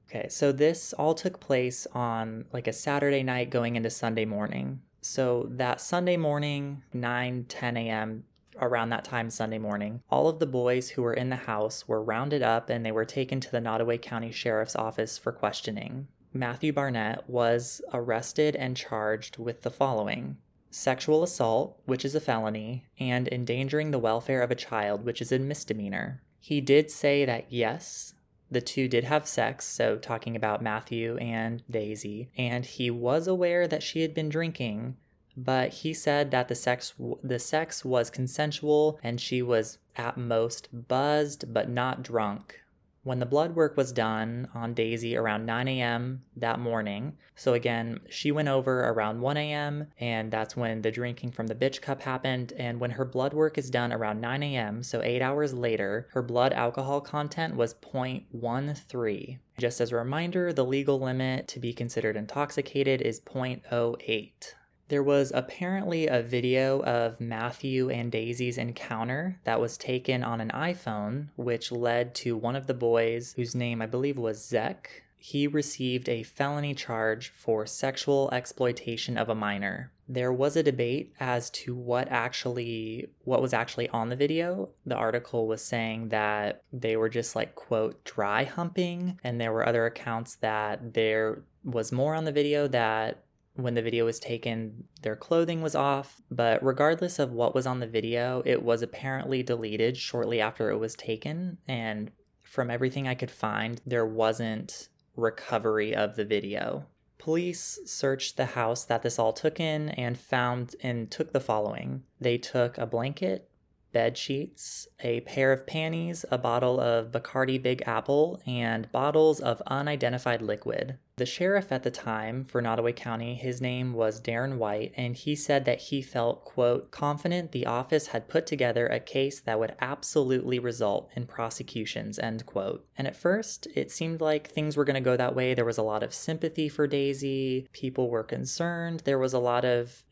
Okay, 0.08 0.28
so 0.28 0.52
this 0.52 0.92
all 0.92 1.14
took 1.14 1.40
place 1.40 1.86
on 1.92 2.44
like 2.52 2.66
a 2.66 2.72
Saturday 2.72 3.22
night 3.22 3.50
going 3.50 3.76
into 3.76 3.90
Sunday 3.90 4.24
morning. 4.24 4.80
So 5.00 5.48
that 5.50 5.80
Sunday 5.80 6.16
morning, 6.16 6.82
9, 6.92 7.46
10 7.48 7.76
a.m., 7.76 8.24
around 8.60 8.90
that 8.90 9.04
time 9.04 9.30
Sunday 9.30 9.58
morning, 9.58 10.02
all 10.10 10.28
of 10.28 10.38
the 10.38 10.46
boys 10.46 10.90
who 10.90 11.02
were 11.02 11.14
in 11.14 11.30
the 11.30 11.36
house 11.36 11.88
were 11.88 12.02
rounded 12.02 12.42
up 12.42 12.68
and 12.68 12.84
they 12.84 12.92
were 12.92 13.04
taken 13.04 13.40
to 13.40 13.50
the 13.50 13.60
Nodaway 13.60 14.00
County 14.00 14.30
Sheriff's 14.30 14.76
Office 14.76 15.16
for 15.18 15.32
questioning. 15.32 16.06
Matthew 16.34 16.72
Barnett 16.72 17.28
was 17.28 17.82
arrested 17.92 18.56
and 18.56 18.76
charged 18.76 19.38
with 19.38 19.62
the 19.62 19.70
following 19.70 20.36
sexual 20.74 21.22
assault, 21.22 21.80
which 21.84 22.04
is 22.04 22.14
a 22.14 22.20
felony, 22.20 22.86
and 22.98 23.28
endangering 23.28 23.90
the 23.90 23.98
welfare 23.98 24.42
of 24.42 24.50
a 24.50 24.56
child, 24.56 25.04
which 25.04 25.20
is 25.20 25.30
a 25.32 25.38
misdemeanor. 25.38 26.22
He 26.40 26.60
did 26.60 26.90
say 26.90 27.24
that 27.24 27.46
yes, 27.52 28.14
the 28.50 28.60
two 28.60 28.88
did 28.88 29.04
have 29.04 29.26
sex, 29.26 29.66
so 29.66 29.96
talking 29.96 30.36
about 30.36 30.62
Matthew 30.62 31.16
and 31.16 31.62
Daisy, 31.70 32.30
and 32.36 32.64
he 32.64 32.90
was 32.90 33.26
aware 33.26 33.66
that 33.66 33.82
she 33.82 34.02
had 34.02 34.12
been 34.12 34.28
drinking, 34.28 34.96
but 35.36 35.70
he 35.70 35.94
said 35.94 36.30
that 36.30 36.48
the 36.48 36.54
sex 36.54 36.92
the 37.22 37.38
sex 37.38 37.84
was 37.84 38.10
consensual 38.10 38.98
and 39.02 39.20
she 39.20 39.40
was 39.40 39.78
at 39.96 40.18
most 40.18 40.68
buzzed 40.88 41.52
but 41.52 41.70
not 41.70 42.02
drunk. 42.02 42.61
When 43.04 43.18
the 43.18 43.26
blood 43.26 43.56
work 43.56 43.76
was 43.76 43.90
done 43.92 44.48
on 44.54 44.74
Daisy 44.74 45.16
around 45.16 45.44
9 45.44 45.66
a.m. 45.66 46.22
that 46.36 46.60
morning, 46.60 47.16
so 47.34 47.52
again, 47.52 47.98
she 48.08 48.30
went 48.30 48.46
over 48.46 48.82
around 48.88 49.20
1 49.20 49.36
a.m., 49.36 49.88
and 49.98 50.30
that's 50.30 50.56
when 50.56 50.82
the 50.82 50.92
drinking 50.92 51.32
from 51.32 51.48
the 51.48 51.54
bitch 51.56 51.82
cup 51.82 52.02
happened. 52.02 52.52
And 52.56 52.78
when 52.78 52.92
her 52.92 53.04
blood 53.04 53.34
work 53.34 53.58
is 53.58 53.70
done 53.70 53.92
around 53.92 54.20
9 54.20 54.44
a.m., 54.44 54.84
so 54.84 55.02
eight 55.02 55.20
hours 55.20 55.52
later, 55.52 56.06
her 56.12 56.22
blood 56.22 56.52
alcohol 56.52 57.00
content 57.00 57.56
was 57.56 57.74
0.13. 57.74 59.38
Just 59.58 59.80
as 59.80 59.90
a 59.90 59.96
reminder, 59.96 60.52
the 60.52 60.64
legal 60.64 61.00
limit 61.00 61.48
to 61.48 61.58
be 61.58 61.72
considered 61.72 62.16
intoxicated 62.16 63.02
is 63.02 63.20
0.08. 63.20 64.54
There 64.92 65.02
was 65.02 65.32
apparently 65.34 66.06
a 66.06 66.20
video 66.20 66.82
of 66.82 67.18
Matthew 67.18 67.88
and 67.88 68.12
Daisy's 68.12 68.58
encounter 68.58 69.40
that 69.44 69.58
was 69.58 69.78
taken 69.78 70.22
on 70.22 70.38
an 70.42 70.50
iPhone, 70.50 71.28
which 71.34 71.72
led 71.72 72.14
to 72.16 72.36
one 72.36 72.56
of 72.56 72.66
the 72.66 72.74
boys, 72.74 73.32
whose 73.32 73.54
name 73.54 73.80
I 73.80 73.86
believe 73.86 74.18
was 74.18 74.46
Zech. 74.46 75.04
He 75.16 75.46
received 75.46 76.10
a 76.10 76.24
felony 76.24 76.74
charge 76.74 77.30
for 77.30 77.64
sexual 77.64 78.28
exploitation 78.34 79.16
of 79.16 79.30
a 79.30 79.34
minor. 79.34 79.90
There 80.06 80.30
was 80.30 80.56
a 80.56 80.62
debate 80.62 81.14
as 81.18 81.48
to 81.50 81.74
what 81.74 82.08
actually 82.10 83.08
what 83.24 83.40
was 83.40 83.54
actually 83.54 83.88
on 83.88 84.10
the 84.10 84.16
video. 84.16 84.68
The 84.84 84.94
article 84.94 85.46
was 85.46 85.64
saying 85.64 86.10
that 86.10 86.64
they 86.70 86.98
were 86.98 87.08
just 87.08 87.34
like 87.34 87.54
quote 87.54 88.04
dry 88.04 88.44
humping 88.44 89.18
and 89.24 89.40
there 89.40 89.54
were 89.54 89.66
other 89.66 89.86
accounts 89.86 90.34
that 90.34 90.92
there 90.92 91.44
was 91.64 91.92
more 91.92 92.14
on 92.14 92.24
the 92.24 92.32
video 92.32 92.68
that 92.68 93.24
when 93.54 93.74
the 93.74 93.82
video 93.82 94.04
was 94.04 94.18
taken, 94.18 94.84
their 95.02 95.16
clothing 95.16 95.60
was 95.60 95.74
off, 95.74 96.22
but 96.30 96.64
regardless 96.64 97.18
of 97.18 97.32
what 97.32 97.54
was 97.54 97.66
on 97.66 97.80
the 97.80 97.86
video, 97.86 98.42
it 98.46 98.62
was 98.62 98.82
apparently 98.82 99.42
deleted 99.42 99.96
shortly 99.96 100.40
after 100.40 100.70
it 100.70 100.78
was 100.78 100.94
taken. 100.94 101.58
And 101.68 102.10
from 102.42 102.70
everything 102.70 103.06
I 103.06 103.14
could 103.14 103.30
find, 103.30 103.80
there 103.86 104.06
wasn't 104.06 104.88
recovery 105.16 105.94
of 105.94 106.16
the 106.16 106.24
video. 106.24 106.86
Police 107.18 107.78
searched 107.84 108.36
the 108.36 108.46
house 108.46 108.84
that 108.84 109.02
this 109.02 109.18
all 109.18 109.32
took 109.32 109.60
in 109.60 109.90
and 109.90 110.18
found 110.18 110.74
and 110.82 111.10
took 111.10 111.32
the 111.32 111.40
following. 111.40 112.02
They 112.20 112.38
took 112.38 112.78
a 112.78 112.86
blanket, 112.86 113.48
bed 113.92 114.16
sheets, 114.18 114.88
a 115.00 115.20
pair 115.20 115.52
of 115.52 115.66
panties, 115.66 116.24
a 116.30 116.38
bottle 116.38 116.80
of 116.80 117.12
Bacardi 117.12 117.62
Big 117.62 117.82
Apple, 117.86 118.40
and 118.46 118.90
bottles 118.90 119.38
of 119.38 119.62
unidentified 119.66 120.42
liquid. 120.42 120.98
The 121.22 121.26
sheriff 121.26 121.70
at 121.70 121.84
the 121.84 121.90
time 121.92 122.42
for 122.42 122.60
Nodaway 122.60 122.96
County, 122.96 123.36
his 123.36 123.60
name 123.60 123.92
was 123.92 124.20
Darren 124.20 124.56
White, 124.56 124.92
and 124.96 125.14
he 125.14 125.36
said 125.36 125.64
that 125.66 125.78
he 125.82 126.02
felt, 126.02 126.44
quote, 126.44 126.90
confident 126.90 127.52
the 127.52 127.64
office 127.64 128.08
had 128.08 128.26
put 128.26 128.44
together 128.44 128.88
a 128.88 128.98
case 128.98 129.38
that 129.38 129.60
would 129.60 129.76
absolutely 129.80 130.58
result 130.58 131.08
in 131.14 131.28
prosecutions, 131.28 132.18
end 132.18 132.44
quote. 132.44 132.84
And 132.98 133.06
at 133.06 133.14
first, 133.14 133.68
it 133.76 133.92
seemed 133.92 134.20
like 134.20 134.50
things 134.50 134.76
were 134.76 134.84
going 134.84 134.94
to 134.94 135.00
go 135.00 135.16
that 135.16 135.36
way. 135.36 135.54
There 135.54 135.64
was 135.64 135.78
a 135.78 135.84
lot 135.84 136.02
of 136.02 136.12
sympathy 136.12 136.68
for 136.68 136.88
Daisy, 136.88 137.68
people 137.72 138.10
were 138.10 138.24
concerned. 138.24 139.02
There 139.04 139.20
was 139.20 139.32
a 139.32 139.38
lot 139.38 139.64
of, 139.64 140.02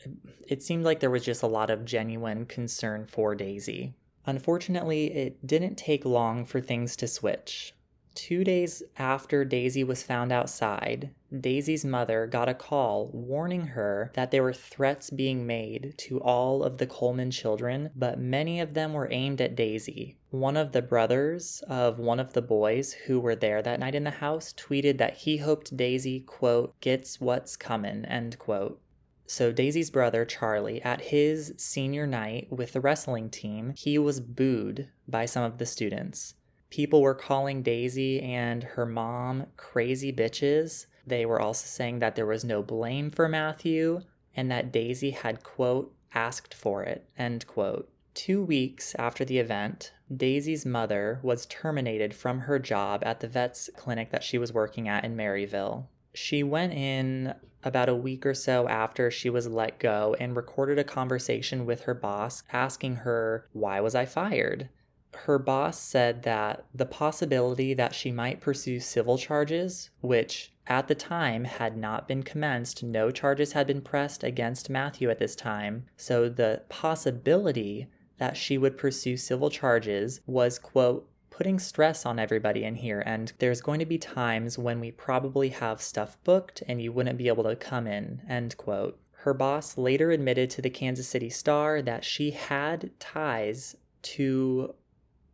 it 0.47 0.63
seemed 0.63 0.85
like 0.85 1.01
there 1.01 1.11
was 1.11 1.25
just 1.25 1.43
a 1.43 1.49
lot 1.49 1.71
of 1.71 1.85
genuine 1.85 2.47
concern 2.47 3.05
for 3.07 3.35
Daisy. 3.35 3.95
Unfortunately, 4.27 5.13
it 5.13 5.45
didn't 5.45 5.75
take 5.75 6.05
long 6.05 6.45
for 6.45 6.61
things 6.61 6.95
to 6.95 7.09
switch. 7.09 7.75
Two 8.15 8.43
days 8.43 8.83
after 8.97 9.45
Daisy 9.45 9.85
was 9.85 10.03
found 10.03 10.33
outside, 10.33 11.11
Daisy's 11.39 11.85
mother 11.85 12.27
got 12.27 12.49
a 12.49 12.55
call 12.55 13.09
warning 13.13 13.69
her 13.69 14.11
that 14.15 14.33
there 14.33 14.43
were 14.43 14.53
threats 14.53 15.11
being 15.11 15.47
made 15.47 15.95
to 15.99 16.21
all 16.21 16.65
of 16.65 16.79
the 16.79 16.89
Coleman 16.89 17.31
children, 17.31 17.91
but 17.95 18.19
many 18.19 18.61
of 18.61 18.75
them 18.75 18.95
were 18.95 19.11
aimed 19.13 19.41
at 19.41 19.55
Daisy. 19.55 20.17
One 20.31 20.57
of 20.57 20.73
the 20.73 20.83
brothers 20.83 21.63
of 21.69 22.01
one 22.01 22.19
of 22.19 22.33
the 22.33 22.43
boys 22.43 22.93
who 22.93 23.21
were 23.21 23.37
there 23.37 23.63
that 23.63 23.79
night 23.79 23.95
in 23.95 24.05
the 24.05 24.11
house 24.11 24.53
tweeted 24.53 24.99
that 24.99 25.19
he 25.19 25.37
hoped 25.37 25.77
Daisy, 25.77 26.21
quote, 26.21 26.79
gets 26.81 27.21
what's 27.21 27.57
coming, 27.57 28.05
end 28.07 28.39
quote. 28.41 28.81
So 29.27 29.53
Daisy's 29.53 29.91
brother, 29.91 30.25
Charlie, 30.25 30.83
at 30.83 31.01
his 31.01 31.55
senior 31.57 32.05
night 32.05 32.49
with 32.51 32.73
the 32.73 32.81
wrestling 32.81 33.31
team, 33.31 33.73
he 33.77 33.97
was 33.97 34.19
booed 34.19 34.89
by 35.07 35.27
some 35.27 35.45
of 35.45 35.59
the 35.59 35.67
students. 35.67 36.35
People 36.71 37.03
were 37.03 37.15
calling 37.15 37.63
Daisy 37.63 38.21
and 38.23 38.63
her 38.63 38.87
mom 38.87 39.47
crazy 39.57 40.13
bitches. 40.13 40.87
They 41.07 41.27
were 41.27 41.41
also 41.41 41.67
saying 41.67 41.99
that 41.99 42.15
there 42.15 42.27
was 42.27 42.45
no 42.45 42.63
blame 42.63 43.11
for 43.11 43.29
Matthew 43.29 44.03
and 44.37 44.51
that 44.51 44.73
Daisy 44.73 45.11
had, 45.11 45.43
quote, 45.43 45.93
asked 46.15 46.55
for 46.55 46.83
it, 46.83 47.09
end 47.19 47.47
quote. 47.47 47.91
Two 48.15 48.43
weeks 48.43 48.95
after 48.99 49.25
the 49.25 49.39
event, 49.39 49.93
Daisy's 50.15 50.67
mother 50.67 51.21
was 51.23 51.47
terminated 51.47 52.15
from 52.15 52.41
her 52.41 52.59
job 52.59 53.03
at 53.05 53.21
the 53.21 53.29
vet's 53.29 53.71
clinic 53.77 54.11
that 54.11 54.25
she 54.25 54.39
was 54.39 54.53
working 54.53 54.89
at 54.89 55.05
in 55.05 55.17
Maryville. 55.17 55.87
She 56.13 56.43
went 56.43 56.73
in 56.73 57.35
about 57.63 57.89
a 57.89 57.95
week 57.95 58.27
or 58.27 58.35
so 58.35 58.67
after 58.69 59.11
she 59.11 59.31
was 59.31 59.47
let 59.47 59.79
go 59.79 60.17
and 60.19 60.35
recorded 60.35 60.79
a 60.79 60.85
conversation 60.85 61.67
with 61.67 61.83
her 61.83 61.95
boss 61.95 62.43
asking 62.53 62.97
her, 62.97 63.47
Why 63.53 63.81
was 63.81 63.95
I 63.95 64.07
fired? 64.07 64.69
Her 65.15 65.39
boss 65.39 65.79
said 65.79 66.23
that 66.23 66.65
the 66.75 66.87
possibility 66.87 67.75
that 67.75 67.95
she 67.95 68.13
might 68.13 68.41
pursue 68.41 68.81
civil 68.81 69.19
charges, 69.19 69.91
which 70.01 70.53
at 70.67 70.89
the 70.89 70.95
time 70.95 71.45
had 71.45 71.77
not 71.77 72.07
been 72.07 72.23
commenced, 72.23 72.83
no 72.83 73.11
charges 73.11 73.53
had 73.53 73.67
been 73.67 73.83
pressed 73.83 74.23
against 74.23 74.71
Matthew 74.71 75.11
at 75.11 75.19
this 75.19 75.35
time. 75.35 75.87
So 75.97 76.29
the 76.29 76.63
possibility 76.69 77.89
that 78.19 78.37
she 78.37 78.57
would 78.57 78.79
pursue 78.79 79.17
civil 79.17 79.51
charges 79.51 80.21
was, 80.27 80.59
quote, 80.59 81.09
putting 81.31 81.59
stress 81.59 82.05
on 82.05 82.19
everybody 82.19 82.65
in 82.65 82.75
here. 82.75 83.03
And 83.07 83.33
there's 83.39 83.63
going 83.63 83.81
to 83.81 83.87
be 83.87 83.99
times 83.99 84.59
when 84.59 84.79
we 84.79 84.91
probably 84.91 85.49
have 85.49 85.81
stuff 85.81 86.19
booked 86.23 86.63
and 86.69 86.83
you 86.83 86.93
wouldn't 86.93 87.19
be 87.19 87.29
able 87.29 87.45
to 87.45 87.57
come 87.57 87.87
in, 87.87 88.21
end 88.29 88.57
quote. 88.57 88.99
Her 89.13 89.35
boss 89.35 89.77
later 89.77 90.11
admitted 90.11 90.51
to 90.51 90.63
the 90.63 90.71
Kansas 90.71 91.09
City 91.09 91.31
Star 91.31 91.83
that 91.83 92.05
she 92.05 92.31
had 92.31 92.91
ties 92.99 93.77
to 94.03 94.75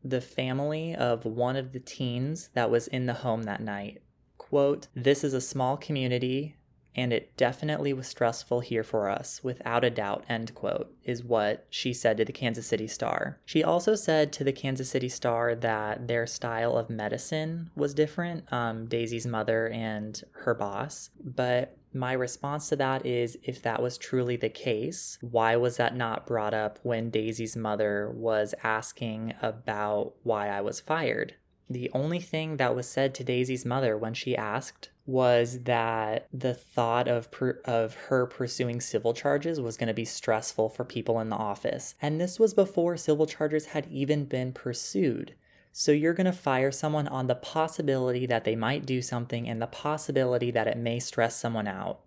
the 0.09 0.21
family 0.21 0.95
of 0.95 1.25
one 1.25 1.57
of 1.57 1.73
the 1.73 1.81
teens 1.81 2.51
that 2.55 2.71
was 2.71 2.87
in 2.89 3.07
the 3.07 3.15
home 3.15 3.43
that 3.45 3.61
night. 3.61 4.03
Quote, 4.39 4.87
This 4.95 5.25
is 5.25 5.35
a 5.35 5.41
small 5.41 5.77
community, 5.77 6.57
and 6.95 7.13
it 7.13 7.37
definitely 7.37 7.93
was 7.93 8.07
stressful 8.07 8.61
here 8.61 8.85
for 8.85 9.09
us, 9.09 9.43
without 9.43 9.85
a 9.85 9.91
doubt, 9.91 10.25
end 10.29 10.55
quote, 10.55 10.95
is 11.03 11.25
what 11.25 11.67
she 11.69 11.93
said 11.93 12.17
to 12.17 12.25
the 12.25 12.33
Kansas 12.33 12.67
City 12.67 12.87
Star. 12.87 13.39
She 13.45 13.65
also 13.65 13.97
said 13.97 14.33
to 14.35 14.45
the 14.45 14.53
Kansas 14.53 14.91
City 14.91 15.09
Star 15.09 15.55
that 15.57 16.07
their 16.07 16.27
style 16.27 16.77
of 16.77 16.89
medicine 16.89 17.71
was 17.75 17.93
different, 17.93 18.51
um, 18.53 18.87
Daisy's 18.87 19.27
mother 19.27 19.69
and 19.69 20.23
her 20.45 20.55
boss, 20.55 21.11
but 21.23 21.77
my 21.97 22.13
response 22.13 22.69
to 22.69 22.77
that 22.77 23.05
is 23.05 23.39
if 23.43 23.63
that 23.63 23.83
was 23.83 23.99
truly 23.99 24.37
the 24.37 24.49
case, 24.49 25.19
why 25.21 25.57
was 25.57 25.79
that 25.79 25.97
not 25.97 26.27
brought 26.27 26.55
up 26.55 26.79
when 26.83 27.11
Daisy's 27.11 27.57
mother 27.57 28.11
was 28.15 28.55
asking 28.63 29.35
about 29.43 30.15
why 30.23 30.49
I 30.49 30.61
was 30.61 30.79
fired? 30.79 31.35
The 31.69 31.91
only 31.93 32.21
thing 32.21 32.59
that 32.59 32.77
was 32.77 32.89
said 32.89 33.15
to 33.17 33.25
Daisy's 33.25 33.65
mother 33.65 33.99
when 33.99 34.15
she 34.15 34.37
asked 34.37 34.91
was 35.05 35.61
that 35.65 36.29
the 36.33 36.55
thought 36.55 37.09
of 37.09 37.31
per- 37.31 37.61
of 37.65 37.95
her 37.95 38.27
pursuing 38.27 38.81
civil 38.81 39.15
charges 39.15 39.61
was 39.61 39.77
going 39.77 39.89
to 39.89 39.95
be 39.95 40.05
stressful 40.05 40.69
for 40.69 40.85
people 40.85 41.19
in 41.21 41.31
the 41.31 41.37
office. 41.37 41.95
And 42.01 42.21
this 42.21 42.39
was 42.39 42.55
before 42.55 42.97
civil 42.97 43.27
charges 43.27 43.67
had 43.67 43.87
even 43.91 44.27
been 44.27 44.53
pursued. 44.53 45.35
So 45.79 45.93
you're 45.93 46.15
going 46.15 46.25
to 46.25 46.33
fire 46.33 46.73
someone 46.73 47.07
on 47.07 47.27
the 47.27 47.35
possibility 47.35 48.25
that 48.25 48.45
they 48.45 48.57
might 48.57 48.87
do 48.87 49.03
something 49.03 49.47
and 49.47 49.61
the 49.61 49.67
possibility 49.67 50.51
that 50.51 50.67
it 50.67 50.79
may 50.79 50.99
stress 50.99 51.37
someone 51.37 51.69
out. 51.69 52.01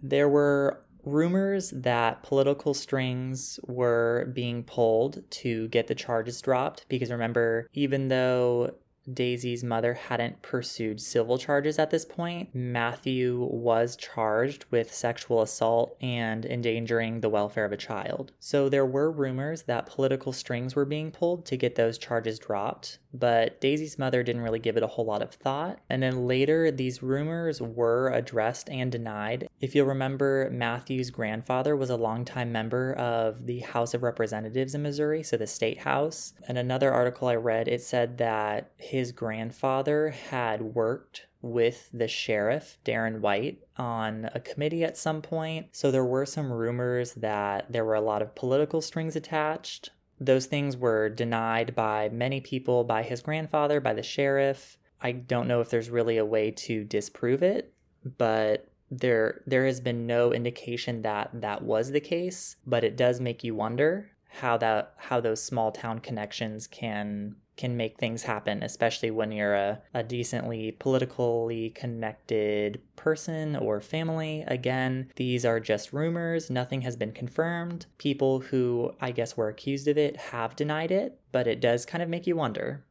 There 0.00 0.28
were 0.28 0.84
rumors 1.04 1.70
that 1.70 2.22
political 2.22 2.74
strings 2.74 3.58
were 3.66 4.30
being 4.34 4.62
pulled 4.62 5.28
to 5.30 5.66
get 5.66 5.88
the 5.88 5.96
charges 5.96 6.40
dropped 6.40 6.86
because 6.88 7.10
remember, 7.10 7.66
even 7.72 8.06
though 8.06 8.74
Daisy's 9.12 9.64
mother 9.64 9.94
hadn't 9.94 10.42
pursued 10.42 11.00
civil 11.00 11.38
charges 11.38 11.78
at 11.78 11.90
this 11.90 12.04
point, 12.04 12.54
Matthew 12.54 13.48
was 13.50 13.96
charged 13.96 14.66
with 14.70 14.92
sexual 14.92 15.40
assault 15.40 15.96
and 16.00 16.44
endangering 16.44 17.20
the 17.20 17.28
welfare 17.28 17.64
of 17.64 17.72
a 17.72 17.76
child. 17.76 18.32
So 18.38 18.68
there 18.68 18.86
were 18.86 19.10
rumors 19.10 19.62
that 19.62 19.86
political 19.86 20.32
strings 20.32 20.76
were 20.76 20.84
being 20.84 21.10
pulled 21.10 21.46
to 21.46 21.56
get 21.56 21.74
those 21.74 21.98
charges 21.98 22.38
dropped, 22.38 22.98
but 23.12 23.60
Daisy's 23.60 23.98
mother 23.98 24.22
didn't 24.22 24.42
really 24.42 24.58
give 24.58 24.76
it 24.76 24.82
a 24.82 24.88
whole 24.88 25.04
lot 25.04 25.22
of 25.22 25.32
thought. 25.32 25.78
And 25.88 26.02
then 26.02 26.26
later, 26.26 26.70
these 26.70 27.02
rumors 27.02 27.60
were 27.60 28.10
addressed 28.12 28.68
and 28.68 28.92
denied. 28.92 29.48
If 29.60 29.74
you'll 29.74 29.86
remember, 29.86 30.50
Matthew's 30.50 31.10
grandfather 31.10 31.76
was 31.76 31.90
a 31.90 31.96
longtime 31.96 32.52
member 32.52 32.92
of 32.94 33.46
the 33.46 33.60
House 33.60 33.94
of 33.94 34.02
Representatives 34.02 34.74
in 34.74 34.82
Missouri, 34.82 35.22
so 35.22 35.36
the 35.36 35.46
state 35.46 35.78
house. 35.78 36.34
And 36.46 36.58
another 36.58 36.92
article 36.92 37.28
I 37.28 37.34
read, 37.34 37.68
it 37.68 37.82
said 37.82 38.18
that 38.18 38.70
his 38.76 39.12
grandfather 39.12 40.10
had 40.10 40.62
worked 40.62 41.26
with 41.40 41.88
the 41.92 42.08
sheriff, 42.08 42.78
Darren 42.84 43.20
White, 43.20 43.60
on 43.76 44.28
a 44.34 44.40
committee 44.40 44.82
at 44.82 44.96
some 44.96 45.22
point. 45.22 45.68
So 45.72 45.90
there 45.90 46.04
were 46.04 46.26
some 46.26 46.52
rumors 46.52 47.12
that 47.14 47.72
there 47.72 47.84
were 47.84 47.94
a 47.94 48.00
lot 48.00 48.22
of 48.22 48.34
political 48.34 48.80
strings 48.80 49.14
attached. 49.14 49.90
Those 50.20 50.46
things 50.46 50.76
were 50.76 51.08
denied 51.08 51.74
by 51.74 52.08
many 52.08 52.40
people, 52.40 52.84
by 52.84 53.02
his 53.02 53.20
grandfather, 53.20 53.80
by 53.80 53.94
the 53.94 54.02
sheriff. 54.02 54.76
I 55.00 55.12
don't 55.12 55.48
know 55.48 55.60
if 55.60 55.70
there's 55.70 55.90
really 55.90 56.16
a 56.16 56.24
way 56.24 56.50
to 56.50 56.84
disprove 56.84 57.42
it, 57.42 57.72
but 58.16 58.68
there 58.90 59.42
there 59.46 59.66
has 59.66 59.80
been 59.80 60.06
no 60.06 60.32
indication 60.32 61.02
that 61.02 61.30
that 61.34 61.62
was 61.62 61.90
the 61.90 62.00
case, 62.00 62.56
but 62.66 62.84
it 62.84 62.96
does 62.96 63.20
make 63.20 63.44
you 63.44 63.54
wonder 63.54 64.10
how 64.28 64.56
that 64.58 64.94
how 64.96 65.20
those 65.20 65.42
small 65.42 65.72
town 65.72 65.98
connections 65.98 66.66
can 66.66 67.36
can 67.58 67.76
make 67.76 67.98
things 67.98 68.22
happen, 68.22 68.62
especially 68.62 69.10
when 69.10 69.32
you're 69.32 69.54
a, 69.54 69.82
a 69.92 70.02
decently 70.02 70.72
politically 70.72 71.70
connected 71.70 72.80
person 72.96 73.56
or 73.56 73.80
family. 73.80 74.44
Again, 74.46 75.10
these 75.16 75.44
are 75.44 75.60
just 75.60 75.92
rumors, 75.92 76.48
nothing 76.48 76.80
has 76.82 76.96
been 76.96 77.12
confirmed. 77.12 77.84
People 77.98 78.40
who 78.40 78.94
I 79.00 79.10
guess 79.10 79.36
were 79.36 79.48
accused 79.48 79.88
of 79.88 79.98
it 79.98 80.16
have 80.16 80.56
denied 80.56 80.90
it, 80.90 81.20
but 81.32 81.46
it 81.46 81.60
does 81.60 81.84
kind 81.84 82.02
of 82.02 82.08
make 82.08 82.26
you 82.26 82.36
wonder 82.36 82.84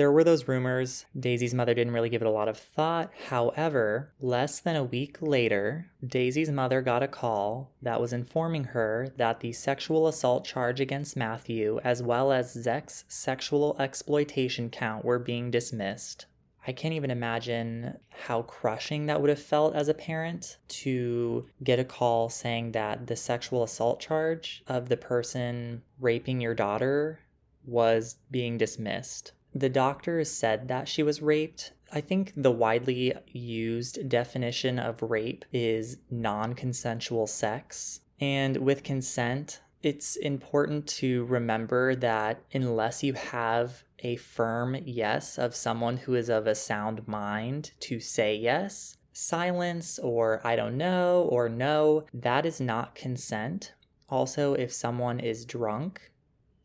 there 0.00 0.10
were 0.10 0.24
those 0.24 0.48
rumors. 0.48 1.04
Daisy's 1.14 1.52
mother 1.52 1.74
didn't 1.74 1.92
really 1.92 2.08
give 2.08 2.22
it 2.22 2.26
a 2.26 2.30
lot 2.30 2.48
of 2.48 2.56
thought. 2.56 3.10
However, 3.28 4.14
less 4.18 4.58
than 4.58 4.74
a 4.74 4.82
week 4.82 5.18
later, 5.20 5.90
Daisy's 6.02 6.48
mother 6.48 6.80
got 6.80 7.02
a 7.02 7.06
call 7.06 7.74
that 7.82 8.00
was 8.00 8.14
informing 8.14 8.64
her 8.64 9.12
that 9.18 9.40
the 9.40 9.52
sexual 9.52 10.08
assault 10.08 10.46
charge 10.46 10.80
against 10.80 11.18
Matthew, 11.18 11.80
as 11.84 12.02
well 12.02 12.32
as 12.32 12.54
Zech's 12.54 13.04
sexual 13.08 13.76
exploitation 13.78 14.70
count, 14.70 15.04
were 15.04 15.18
being 15.18 15.50
dismissed. 15.50 16.24
I 16.66 16.72
can't 16.72 16.94
even 16.94 17.10
imagine 17.10 17.98
how 18.08 18.40
crushing 18.40 19.04
that 19.04 19.20
would 19.20 19.28
have 19.28 19.42
felt 19.42 19.74
as 19.74 19.88
a 19.88 19.92
parent 19.92 20.56
to 20.68 21.44
get 21.62 21.78
a 21.78 21.84
call 21.84 22.30
saying 22.30 22.72
that 22.72 23.06
the 23.06 23.16
sexual 23.16 23.62
assault 23.62 24.00
charge 24.00 24.62
of 24.66 24.88
the 24.88 24.96
person 24.96 25.82
raping 26.00 26.40
your 26.40 26.54
daughter 26.54 27.20
was 27.66 28.16
being 28.30 28.56
dismissed 28.56 29.32
the 29.54 29.68
doctors 29.68 30.30
said 30.30 30.68
that 30.68 30.88
she 30.88 31.02
was 31.02 31.22
raped. 31.22 31.72
I 31.92 32.00
think 32.00 32.32
the 32.36 32.52
widely 32.52 33.14
used 33.26 34.08
definition 34.08 34.78
of 34.78 35.02
rape 35.02 35.44
is 35.52 35.98
non 36.10 36.54
consensual 36.54 37.26
sex. 37.26 38.00
And 38.20 38.58
with 38.58 38.84
consent, 38.84 39.60
it's 39.82 40.16
important 40.16 40.86
to 40.86 41.24
remember 41.24 41.94
that 41.96 42.42
unless 42.52 43.02
you 43.02 43.14
have 43.14 43.82
a 44.00 44.16
firm 44.16 44.76
yes 44.84 45.38
of 45.38 45.54
someone 45.54 45.96
who 45.98 46.14
is 46.14 46.28
of 46.28 46.46
a 46.46 46.54
sound 46.54 47.08
mind 47.08 47.72
to 47.80 47.98
say 47.98 48.34
yes, 48.34 48.98
silence 49.12 49.98
or 49.98 50.40
I 50.44 50.54
don't 50.56 50.76
know 50.76 51.28
or 51.30 51.48
no, 51.48 52.04
that 52.12 52.44
is 52.46 52.60
not 52.60 52.94
consent. 52.94 53.74
Also, 54.08 54.54
if 54.54 54.72
someone 54.72 55.18
is 55.18 55.44
drunk, 55.44 56.12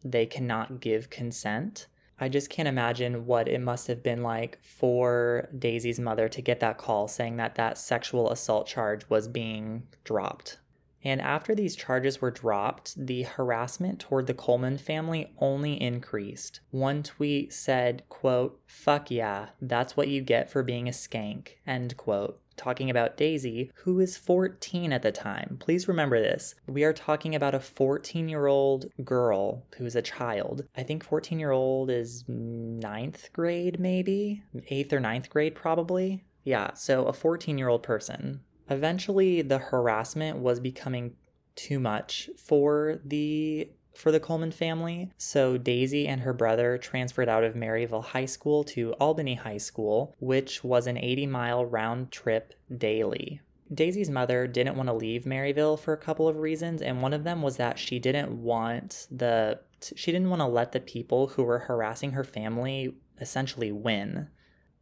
they 0.04 0.26
cannot 0.26 0.80
give 0.82 1.10
consent. 1.10 1.88
I 2.20 2.30
just 2.30 2.50
can't 2.50 2.68
imagine 2.68 3.26
what 3.26 3.48
it 3.48 3.60
must 3.60 3.88
have 3.88 4.02
been 4.02 4.24
like 4.24 4.60
for 4.64 5.50
Daisy's 5.58 6.00
mother 6.00 6.30
to 6.30 6.42
get 6.42 6.62
that 6.62 6.78
call 6.78 7.08
saying 7.08 7.38
that 7.38 7.56
that 7.56 7.78
sexual 7.78 8.32
assault 8.32 8.68
charge 8.68 9.10
was 9.10 9.28
being 9.28 9.88
dropped. 10.04 10.60
And 11.06 11.22
after 11.22 11.54
these 11.54 11.76
charges 11.76 12.20
were 12.20 12.32
dropped, 12.32 12.96
the 12.98 13.24
harassment 13.24 14.00
toward 14.00 14.26
the 14.26 14.34
Coleman 14.34 14.80
family 14.80 15.32
only 15.38 15.80
increased. 15.80 16.60
One 16.72 17.04
tweet 17.04 17.54
said, 17.54 18.04
quote, 18.10 18.60
fuck 18.66 19.12
yeah, 19.12 19.50
that's 19.62 19.96
what 19.96 20.08
you 20.08 20.22
get 20.22 20.50
for 20.50 20.64
being 20.64 20.88
a 20.90 20.92
skank, 20.92 21.58
end 21.68 21.96
quote 21.96 22.42
talking 22.58 22.90
about 22.90 23.18
Daisy, 23.18 23.72
who 23.76 24.00
is 24.00 24.18
14 24.18 24.94
at 24.94 25.02
the 25.02 25.12
time. 25.12 25.58
Please 25.60 25.88
remember 25.88 26.22
this. 26.22 26.56
We 26.68 26.84
are 26.84 26.94
talking 26.94 27.36
about 27.36 27.56
a 27.56 27.60
14 27.60 28.30
year 28.30 28.48
old 28.48 28.86
girl 29.04 29.66
who's 29.78 29.96
a 29.96 30.02
child. 30.02 30.64
I 30.76 30.84
think 30.84 31.04
14 31.04 31.40
year 31.40 31.52
old 31.52 31.90
is 31.90 32.24
ninth 32.28 33.30
grade, 33.34 33.80
maybe? 33.80 34.44
Eighth 34.70 34.94
or 34.94 35.00
ninth 35.00 35.30
grade, 35.30 35.56
probably. 35.56 36.24
Yeah, 36.44 36.74
so 36.76 37.06
a 37.06 37.14
14 37.14 37.58
year 37.58 37.68
old 37.68 37.84
person. 37.84 38.42
Eventually, 38.70 39.42
the 39.42 39.58
harassment 39.58 40.40
was 40.40 40.60
becoming 40.60 41.16
too 41.56 41.80
much 41.80 42.30
for 42.38 43.00
the 43.06 43.70
for 43.94 44.12
the 44.12 44.20
Coleman 44.20 44.52
family. 44.52 45.12
So 45.18 45.58
Daisy 45.58 46.08
and 46.08 46.22
her 46.22 46.34
brother 46.34 46.78
transferred 46.78 47.30
out 47.30 47.46
of 47.46 47.54
Maryville 47.54 48.04
High 48.04 48.26
School 48.26 48.64
to 48.66 48.94
Albany 48.94 49.36
High 49.36 49.58
School, 49.58 50.16
which 50.20 50.64
was 50.64 50.86
an 50.86 50.98
80 50.98 51.28
mile 51.28 51.66
round 51.66 52.12
trip 52.12 52.54
daily. 52.78 53.42
Daisy's 53.74 54.10
mother 54.10 54.46
didn't 54.46 54.76
want 54.76 54.90
to 54.90 54.94
leave 54.94 55.24
Maryville 55.24 55.80
for 55.80 55.94
a 55.94 55.98
couple 55.98 56.28
of 56.28 56.38
reasons, 56.38 56.82
and 56.82 57.02
one 57.02 57.14
of 57.14 57.24
them 57.24 57.42
was 57.42 57.58
that 57.58 57.80
she 57.80 57.98
didn't 57.98 58.44
want 58.44 59.08
the 59.10 59.60
she 59.96 60.12
didn't 60.12 60.30
want 60.30 60.42
to 60.42 60.48
let 60.48 60.72
the 60.72 60.80
people 60.80 61.28
who 61.28 61.44
were 61.44 61.60
harassing 61.60 62.12
her 62.12 62.24
family 62.24 62.96
essentially 63.20 63.72
win. 63.72 64.28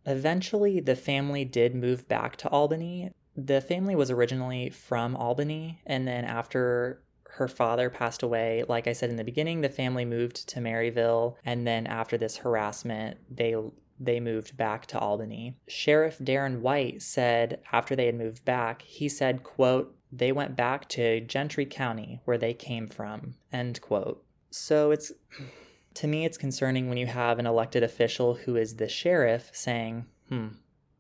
Eventually, 0.06 0.80
the 0.80 0.96
family 0.96 1.46
did 1.46 1.76
move 1.76 2.08
back 2.08 2.36
to 2.38 2.50
Albany. 2.50 3.12
The 3.36 3.62
family 3.62 3.96
was 3.96 4.12
originally 4.12 4.70
from 4.70 5.16
Albany, 5.16 5.82
and 5.86 6.08
then 6.08 6.26
after 6.26 7.02
her 7.36 7.48
father 7.48 7.90
passed 7.90 8.22
away. 8.22 8.64
Like 8.68 8.88
I 8.88 8.94
said 8.94 9.10
in 9.10 9.16
the 9.16 9.24
beginning, 9.24 9.62
the 9.62 9.70
family 9.70 10.06
moved 10.06 10.48
to 10.50 10.60
Maryville, 10.60 11.36
and 11.44 11.66
then 11.66 11.88
after 11.88 12.18
this 12.18 12.38
harassment, 12.38 13.18
they 13.30 13.56
they 14.00 14.20
moved 14.20 14.58
back 14.58 14.86
to 14.88 15.00
Albany. 15.00 15.58
Sheriff 15.68 16.20
Darren 16.20 16.60
White 16.60 17.02
said 17.02 17.60
after 17.72 17.96
they 17.96 18.08
had 18.08 18.16
moved 18.16 18.44
back, 18.44 18.82
he 18.82 19.08
said, 19.08 19.44
quote, 19.44 19.96
they 20.12 20.32
went 20.32 20.56
back 20.56 20.90
to 20.90 21.22
Gentry 21.22 21.66
County 21.66 22.20
where 22.26 22.38
they 22.38 22.54
came 22.54 22.88
from, 22.88 23.36
end 23.52 23.82
quote. 23.82 24.24
So 24.52 24.92
it's 24.92 25.12
to 25.96 26.08
me 26.08 26.26
it's 26.26 26.38
concerning 26.38 26.90
when 26.90 26.98
you 26.98 27.08
have 27.08 27.40
an 27.40 27.46
elected 27.48 27.84
official 27.84 28.36
who 28.36 28.56
is 28.56 28.76
the 28.76 28.90
sheriff 28.90 29.50
saying, 29.54 30.06
hmm, 30.30 30.50